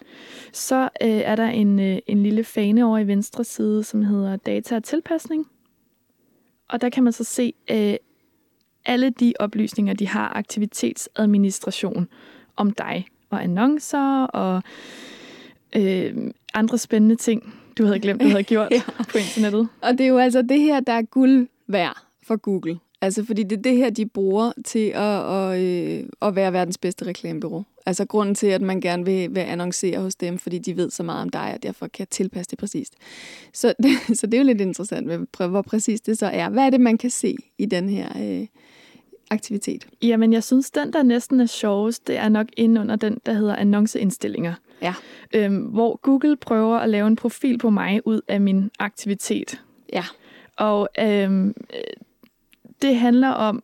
[0.52, 4.36] så øh, er der en, øh, en lille fane over i venstre side, som hedder
[4.36, 5.46] data og tilpasning.
[6.68, 7.94] Og der kan man så se øh,
[8.86, 12.08] alle de oplysninger, de har aktivitetsadministration
[12.56, 14.62] om dig, og annoncer og
[15.76, 16.14] øh,
[16.54, 18.82] andre spændende ting, du havde glemt, du havde gjort Ja.
[19.12, 19.68] på internettet.
[19.82, 21.96] Og det er jo altså det her, der er guld værd
[22.26, 22.78] for Google.
[23.04, 26.78] Altså, fordi det er det her, de bruger til at, at, øh, at være verdens
[26.78, 27.64] bedste reklamebureau.
[27.86, 31.02] Altså, grunden til, at man gerne vil, vil annoncere hos dem, fordi de ved så
[31.02, 32.94] meget om dig, og derfor kan tilpasse det præcist.
[33.52, 36.48] Så det, så det er jo lidt interessant, med, hvor præcis det så er.
[36.48, 38.08] Hvad er det, man kan se i den her
[38.40, 38.46] øh,
[39.30, 39.86] aktivitet?
[40.02, 43.32] Jamen, jeg synes, den, der næsten er sjovest, det er nok inde under den, der
[43.32, 44.52] hedder annonceindstillingen.
[44.82, 44.94] Ja.
[45.34, 49.62] Øhm, hvor Google prøver at lave en profil på mig ud af min aktivitet.
[49.92, 50.04] Ja.
[50.56, 51.80] Og øhm, øh,
[52.84, 53.62] det handler om,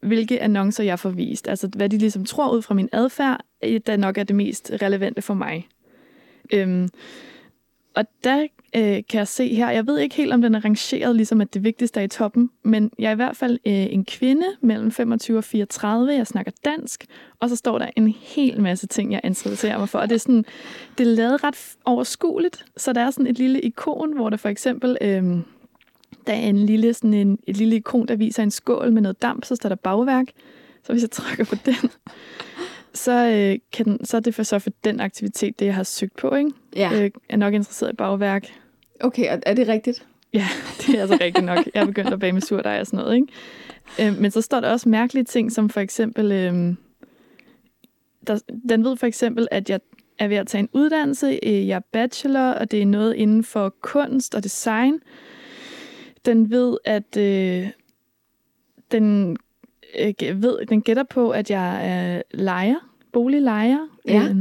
[0.00, 1.48] hvilke annoncer jeg får vist.
[1.48, 4.72] Altså, hvad de ligesom tror ud fra min adfærd, øh, der nok er det mest
[4.82, 5.68] relevante for mig.
[6.52, 6.88] Øhm,
[7.94, 8.46] og der
[8.76, 11.54] øh, kan jeg se her, jeg ved ikke helt, om den er rangeret, ligesom at
[11.54, 14.92] det vigtigste er i toppen, men jeg er i hvert fald øh, en kvinde mellem
[14.92, 17.06] 25 og 34, jeg snakker dansk,
[17.40, 20.18] og så står der en hel masse ting, jeg interesserer mig for, og det er
[20.18, 20.44] sådan,
[20.98, 24.48] det er lavet ret overskueligt, så der er sådan et lille ikon, hvor der for
[24.48, 25.38] eksempel, øh,
[26.28, 29.22] der er en lille, sådan en, et lille ikon, der viser en skål med noget
[29.22, 30.26] damp, så står der bagværk,
[30.84, 31.90] så hvis jeg trykker på den,
[32.94, 35.82] så, øh, kan den, så er det for, så for den aktivitet, det jeg har
[35.82, 36.50] søgt på, ikke?
[36.76, 37.02] Ja.
[37.04, 38.46] Øh, er nok interesseret i bagværk.
[39.00, 40.06] Okay, og er det rigtigt?
[40.32, 40.46] Ja,
[40.86, 41.58] det er altså rigtigt nok.
[41.74, 44.12] Jeg er begyndt at bage med surdej og sådan noget, ikke?
[44.12, 46.32] Øh, men så står der også mærkelige ting, som for eksempel...
[46.32, 46.74] Øh,
[48.26, 49.80] der, den ved for eksempel, at jeg
[50.18, 51.38] er ved at tage en uddannelse.
[51.42, 55.00] Øh, Jeg er bachelor, og det er noget inden for kunst og design.
[56.28, 57.16] Den ved, at...
[57.16, 57.68] Øh,
[58.92, 59.36] den,
[59.98, 63.88] øh, ved, den gætter på, at jeg er lejer, boliglejer.
[64.08, 64.28] Ja.
[64.28, 64.36] Øh,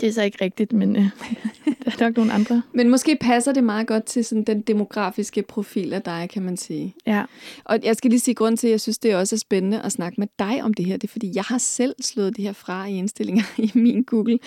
[0.00, 1.02] det er så ikke rigtigt, men øh,
[1.84, 2.62] der er nok nogle andre.
[2.72, 6.56] Men måske passer det meget godt til sådan den demografiske profil af dig, kan man
[6.56, 6.94] sige.
[7.06, 7.24] Ja.
[7.64, 9.92] Og jeg skal lige sige, grund til, at jeg synes, det også er spændende at
[9.92, 12.52] snakke med dig om det her, det er, fordi jeg har selv slået det her
[12.52, 14.38] fra i indstillinger i min Google,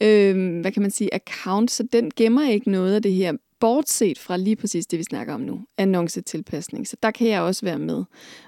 [0.00, 4.18] øh, hvad kan man sige, account, så den gemmer ikke noget af det her, bortset
[4.18, 6.88] fra lige præcis det, vi snakker om nu, annoncetilpasning.
[6.88, 8.04] Så der kan jeg også være med.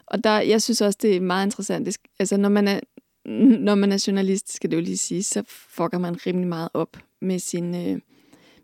[0.07, 1.87] Og der, jeg synes også, det er meget interessant.
[1.87, 2.81] Det, altså, når man er
[3.69, 6.97] når man er journalist, skal det jo lige sige, så fucker man rimelig meget op
[7.21, 7.99] med sine, øh,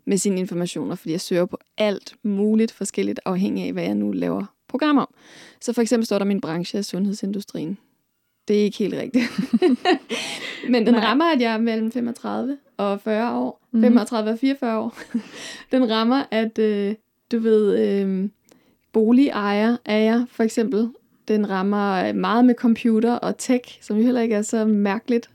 [0.05, 4.11] med sine informationer, fordi jeg søger på alt muligt forskelligt, afhængig af, hvad jeg nu
[4.11, 5.13] laver programmer om.
[5.61, 7.77] Så for eksempel står der, min branche er sundhedsindustrien.
[8.47, 9.25] Det er ikke helt rigtigt.
[10.71, 11.03] Men den Nej.
[11.03, 13.61] rammer, at jeg er mellem 35 og 40 år.
[13.71, 13.83] Mhm.
[13.83, 14.97] 35 og 44 år.
[15.71, 16.95] den rammer, at øh,
[17.31, 18.29] du ved, øh,
[18.93, 20.89] boligejer er jeg, for eksempel.
[21.27, 25.29] Den rammer øh, meget med computer og tech, som jo heller ikke er så mærkeligt.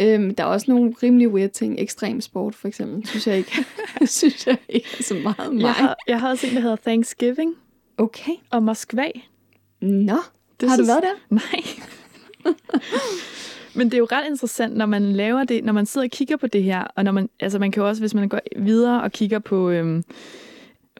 [0.00, 1.80] Øhm, der er også nogle rimelig weird ting.
[1.80, 3.64] Ekstrem sport, for eksempel, synes jeg ikke,
[4.06, 5.62] synes jeg ikke er så meget mig.
[5.62, 7.54] Jeg har, jeg har også en, der hedder Thanksgiving
[7.96, 8.32] Okay.
[8.50, 9.10] og Moskva.
[9.80, 10.16] Nå,
[10.60, 11.34] Det har du været der?
[11.34, 11.62] Nej.
[13.74, 16.36] Men det er jo ret interessant, når man laver det, når man sidder og kigger
[16.36, 19.02] på det her, og når man, altså man kan jo også, hvis man går videre
[19.02, 20.04] og kigger på øhm,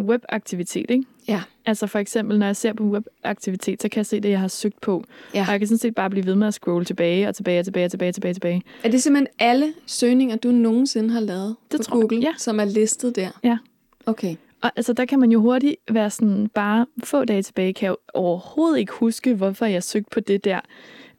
[0.00, 1.04] webaktivitet, ikke?
[1.28, 1.42] Ja.
[1.66, 4.48] Altså for eksempel, når jeg ser på webaktivitet, så kan jeg se det, jeg har
[4.48, 5.04] søgt på.
[5.34, 5.44] Ja.
[5.46, 7.64] Og jeg kan sådan set bare blive ved med at scrolle tilbage og tilbage og
[7.64, 8.62] tilbage og tilbage, tilbage, tilbage.
[8.84, 12.32] Er det simpelthen alle søgninger, du nogensinde har lavet Det på tror jeg, Google, ja.
[12.38, 13.30] som er listet der?
[13.44, 13.58] Ja.
[14.06, 14.36] Okay.
[14.62, 17.90] Og altså, der kan man jo hurtigt være sådan, bare få dage tilbage, kan jeg
[17.90, 20.60] jo overhovedet ikke huske, hvorfor jeg søgte på det der.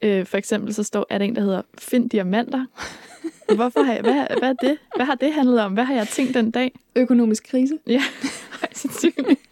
[0.02, 2.66] Øh, for eksempel så står, er der en, der hedder Find diamanter.
[3.56, 4.78] Hvorfor har jeg, hvad, hvad, er det?
[4.96, 5.74] hvad har det handlet om?
[5.74, 6.80] Hvad har jeg tænkt den dag?
[6.96, 7.78] Økonomisk krise?
[7.88, 8.02] Ja,
[8.72, 9.40] sandsynligt.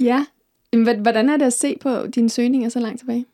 [0.00, 0.24] Ja.
[0.72, 3.26] Jamen, hvordan er det at se på dine søgninger så langt tilbage?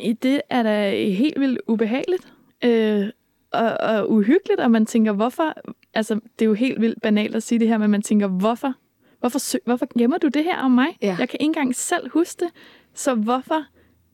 [0.00, 2.32] I det er da helt vildt ubehageligt.
[2.64, 3.06] Øh,
[3.50, 5.54] og, og uhyggeligt, og man tænker, hvorfor...
[5.94, 8.74] Altså, det er jo helt vildt banalt at sige det her, men man tænker, hvorfor
[9.20, 10.86] hvorfor, sø- hvorfor gemmer du det her om mig?
[11.02, 11.16] Ja.
[11.18, 12.48] Jeg kan ikke engang selv huske det.
[12.94, 13.64] Så hvorfor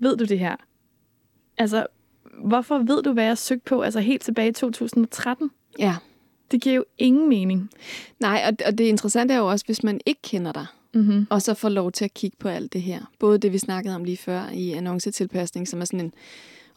[0.02, 0.56] ved du det her?
[1.58, 1.86] Altså,
[2.44, 3.80] hvorfor ved du, hvad jeg søgte på?
[3.80, 5.50] Altså helt tilbage i 2013?
[5.78, 5.96] Ja.
[6.50, 7.70] Det giver jo ingen mening.
[8.20, 11.26] Nej, og, og det interessante er jo også, hvis man ikke kender dig, Mm-hmm.
[11.30, 13.00] og så får lov til at kigge på alt det her.
[13.18, 16.12] Både det, vi snakkede om lige før i annoncetilpasning, som er sådan en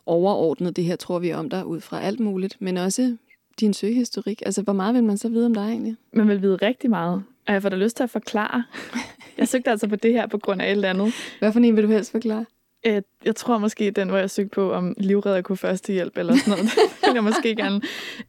[0.05, 3.17] overordnet, det her tror vi om dig, ud fra alt muligt, men også
[3.59, 4.41] din søgehistorik.
[4.45, 5.95] Altså, hvor meget vil man så vide om dig egentlig?
[6.13, 7.23] Man vil vide rigtig meget.
[7.47, 8.63] Og jeg får da lyst til at forklare.
[9.37, 11.13] Jeg søgte altså på det her på grund af et eller andet.
[11.39, 12.45] Hvad for en vil du helst forklare?
[12.85, 16.51] Øh, Jeg tror måske, den, hvor jeg søgte på, om livredder kunne førstehjælp eller sådan
[16.51, 16.71] noget,
[17.05, 17.81] den jeg måske gerne.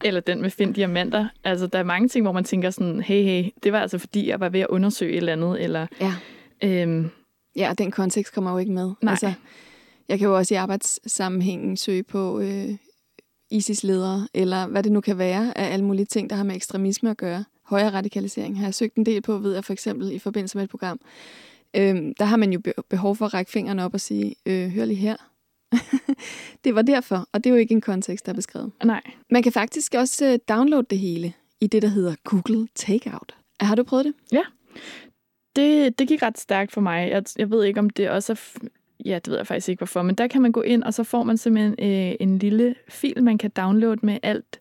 [0.04, 1.28] Eller den med find diamanter.
[1.44, 4.28] Altså, der er mange ting, hvor man tænker sådan, hey, hey, det var altså fordi,
[4.28, 6.12] jeg var ved at undersøge et eller andet, eller Ja.
[6.62, 7.11] øhm,
[7.57, 8.90] Ja, og den kontekst kommer jo ikke med.
[9.02, 9.11] Nej.
[9.12, 9.32] Altså,
[10.09, 12.68] jeg kan jo også i arbejdssammenhængen søge på øh,
[13.50, 17.11] ISIS-ledere, eller hvad det nu kan være af alle mulige ting, der har med ekstremisme
[17.11, 17.44] at gøre.
[17.64, 20.64] Højere radikalisering har jeg søgt en del på, ved jeg for eksempel i forbindelse med
[20.64, 21.00] et program.
[21.77, 24.68] Øhm, der har man jo be- behov for at række fingeren op og sige, øh,
[24.68, 25.16] hør lige her.
[26.64, 28.72] det var derfor, og det er jo ikke en kontekst, der er beskrevet.
[28.85, 29.03] nej.
[29.31, 33.37] Man kan faktisk også øh, downloade det hele i det, der hedder Google Takeout.
[33.61, 34.14] Har du prøvet det?
[35.57, 37.11] Det, det gik ret stærkt for mig.
[37.11, 38.68] Jeg, jeg ved ikke, om det også er...
[39.05, 40.03] Ja, det ved jeg faktisk ikke, hvorfor.
[40.03, 43.22] Men der kan man gå ind, og så får man simpelthen øh, en lille fil,
[43.22, 44.61] man kan downloade med alt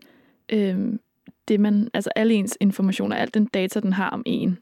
[0.50, 0.78] øh,
[1.48, 1.90] det, man...
[1.94, 4.58] Altså alle ens informationer, alt den data, den har om en.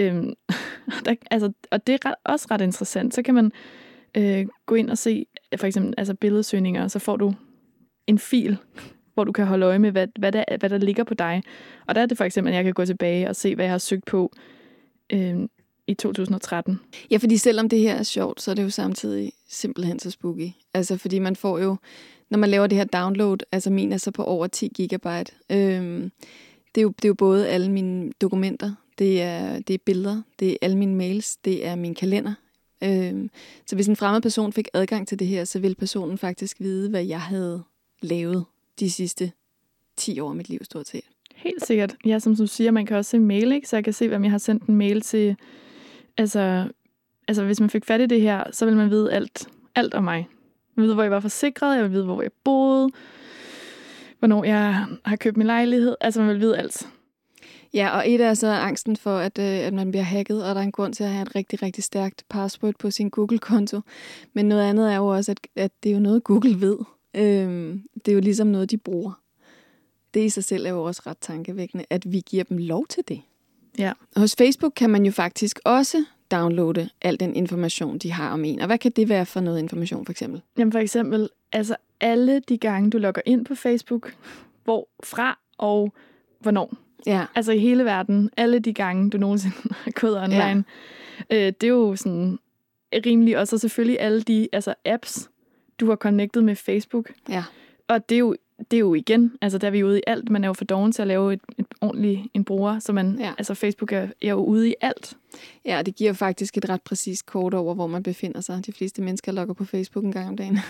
[0.00, 0.34] Øhm,
[1.04, 3.14] der, altså, og det er ret, også ret interessant.
[3.14, 3.52] Så kan man
[4.16, 5.26] øh, gå ind og se
[5.56, 7.34] for eksempel altså billedsøgninger, og så får du
[8.06, 8.56] en fil,
[9.14, 11.42] hvor du kan holde øje med, hvad, hvad, der, hvad der ligger på dig.
[11.86, 13.72] Og der er det for eksempel, at jeg kan gå tilbage og se, hvad jeg
[13.72, 14.32] har søgt på
[15.12, 15.36] øh,
[15.86, 16.80] i 2013.
[17.10, 20.48] Ja, fordi selvom det her er sjovt, så er det jo samtidig simpelthen så spooky.
[20.74, 21.76] Altså, fordi man får jo,
[22.30, 26.10] når man laver det her download, altså min er så på over 10 gigabyte, Øh,
[26.74, 30.22] det, er jo, det er jo både alle mine dokumenter, det er, det er billeder,
[30.38, 32.34] det er alle mine mails, det er min kalender.
[32.84, 33.30] Øhm,
[33.66, 36.90] så hvis en fremmed person fik adgang til det her, så ville personen faktisk vide,
[36.90, 37.62] hvad jeg havde
[38.02, 38.44] lavet
[38.80, 39.32] de sidste
[39.96, 41.04] 10 år af mit liv, stort set.
[41.34, 41.96] Helt sikkert.
[42.06, 43.68] Ja, som du siger, man kan også se mail, ikke?
[43.68, 45.36] Så jeg kan se, hvem jeg har sendt en mail til.
[46.16, 46.68] Altså,
[47.28, 50.04] altså hvis man fik fat i det her, så vil man vide alt, alt om
[50.04, 50.28] mig.
[50.76, 52.90] Jeg ved, hvor jeg var forsikret, jeg vil vide, hvor jeg boede,
[54.18, 55.96] hvornår jeg har købt min lejlighed.
[56.00, 56.88] Altså, man vil vide alt.
[57.74, 60.60] Ja, og et er så angsten for, at, øh, at man bliver hacket, og der
[60.60, 63.80] er en grund til at have et rigtig, rigtig stærkt password på sin Google-konto.
[64.32, 66.78] Men noget andet er jo også, at, at det er jo noget, Google ved.
[67.14, 69.20] Øhm, det er jo ligesom noget, de bruger.
[70.14, 73.02] Det i sig selv er jo også ret tankevækkende, at vi giver dem lov til
[73.08, 73.20] det.
[73.78, 73.92] Ja.
[74.16, 78.60] Hos Facebook kan man jo faktisk også downloade al den information, de har om en.
[78.60, 80.42] Og hvad kan det være for noget information, for eksempel?
[80.58, 84.14] Jamen for eksempel, altså alle de gange, du logger ind på Facebook,
[84.64, 85.92] hvorfra og
[86.40, 86.74] hvornår.
[87.06, 90.64] Ja, Altså i hele verden, alle de gange, du nogensinde har gået online.
[91.30, 91.46] Ja.
[91.46, 92.38] Øh, det er jo sådan
[93.06, 95.30] rimelig, og så selvfølgelig alle de altså apps,
[95.80, 97.10] du har connectet med Facebook.
[97.28, 97.44] ja.
[97.88, 98.36] Og det er jo,
[98.70, 100.30] det er jo igen, altså der er vi ude i alt.
[100.30, 103.16] Man er jo for doven til at lave et, et ordentligt en bruger, så man,
[103.18, 103.32] Ja.
[103.38, 105.16] altså Facebook er, er jo ude i alt.
[105.64, 108.66] Ja, og det giver faktisk et ret præcist kort over, hvor man befinder sig.
[108.66, 110.58] De fleste mennesker logger på Facebook en gang om dagen.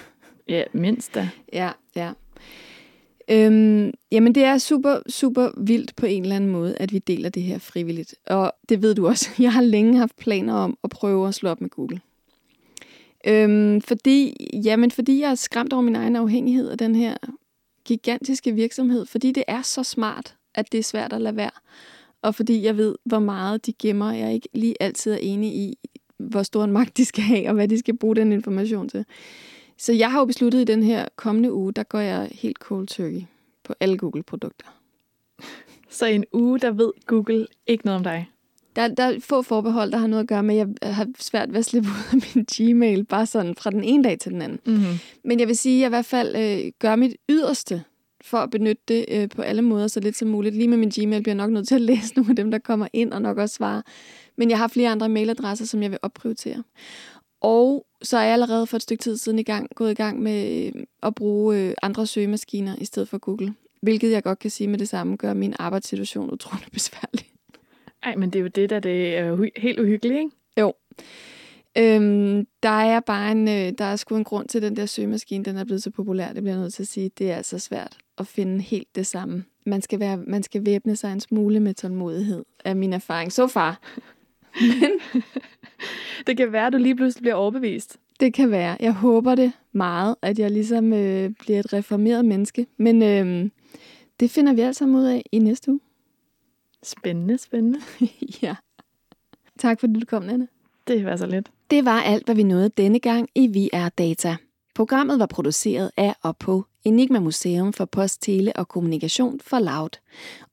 [0.49, 1.29] Ja, mindst da.
[1.53, 2.11] Ja, ja.
[3.33, 7.29] Øhm, jamen, det er super, super vildt på en eller anden måde, at vi deler
[7.29, 8.15] det her frivilligt.
[8.27, 9.31] Og det ved du også.
[9.39, 12.01] Jeg har længe haft planer om at prøve at slå op med Google.
[13.27, 17.17] Øhm, fordi, jamen, fordi jeg er skræmt over min egen afhængighed af den her
[17.85, 19.07] gigantiske virksomhed.
[19.07, 21.51] Fordi det er så smart, at det er svært at lade være.
[22.23, 24.13] Og fordi jeg ved, hvor meget de gemmer.
[24.13, 25.79] Jeg er ikke lige altid er enig i,
[26.19, 29.05] hvor stor en magt de skal have, og hvad de skal bruge den information til.
[29.81, 32.87] Så jeg har jo besluttet i den her kommende uge, der går jeg helt cold
[32.87, 33.23] turkey
[33.65, 34.67] på alle Google-produkter.
[35.91, 38.31] Så i en uge, der ved Google ikke noget om dig.
[38.77, 41.53] Der, der er få forbehold, der har noget at gøre med, at jeg har svært
[41.53, 44.43] ved at slippe ud af min Gmail, bare sådan fra den ene dag til den
[44.43, 44.61] anden.
[44.67, 44.99] Mm-hmm.
[45.25, 47.85] Men jeg vil sige, at jeg i hvert fald øh, gør mit yderste
[48.21, 50.55] for at benytte det øh, på alle måder så lidt som muligt.
[50.55, 52.59] Lige med min Gmail bliver jeg nok nødt til at læse nogle af dem, der
[52.59, 53.83] kommer ind og nok også svare.
[54.37, 56.63] Men jeg har flere andre mailadresser, som jeg vil opprioritere.
[57.41, 60.23] Og så er jeg allerede for et stykke tid siden i gang, gået i gang
[60.23, 63.55] med øh, at bruge øh, andre søgemaskiner i stedet for Google.
[63.83, 67.27] Hvilket jeg godt kan sige med det samme, gør min arbejdssituation utrolig besværlig.
[68.03, 70.31] Ej, men det er jo det, der det er jo helt uhyggeligt, ikke?
[70.61, 70.73] Jo.
[71.79, 75.45] Øhm, der er bare en, øh, der er sgu en grund til, den der søgemaskine,
[75.45, 76.33] den er blevet så populær.
[76.33, 77.11] Det bliver jeg nødt til at sige.
[77.19, 79.45] Det er altså svært at finde helt det samme.
[79.67, 83.33] Man skal, være, man skal væbne sig en smule med tålmodighed, af min erfaring.
[83.33, 83.81] Så far.
[86.27, 87.99] Det kan være, at du lige pludselig bliver overbevist.
[88.21, 88.77] Det kan være.
[88.81, 92.67] Jeg håber det meget, at jeg ligesom øh, bliver et reformeret menneske.
[92.77, 93.51] Men øh,
[94.21, 95.81] det finder vi altså ud af i næste uge.
[96.83, 97.81] Spændende, spændende.
[98.43, 98.57] ja.
[99.59, 100.47] Tak fordi du kom, Nana.
[100.87, 101.51] Det var så lidt.
[101.71, 104.37] Det var alt, hvad vi nåede denne gang i Vi er Data.
[104.75, 109.91] Programmet var produceret af og på Enigma Museum for Post, Tele og Kommunikation for Loud.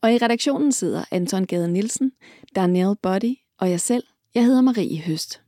[0.01, 2.11] Og i redaktionen sidder Anton Gade Nielsen,
[2.55, 4.03] Danielle Body og jeg selv.
[4.35, 5.41] Jeg hedder Marie Høst.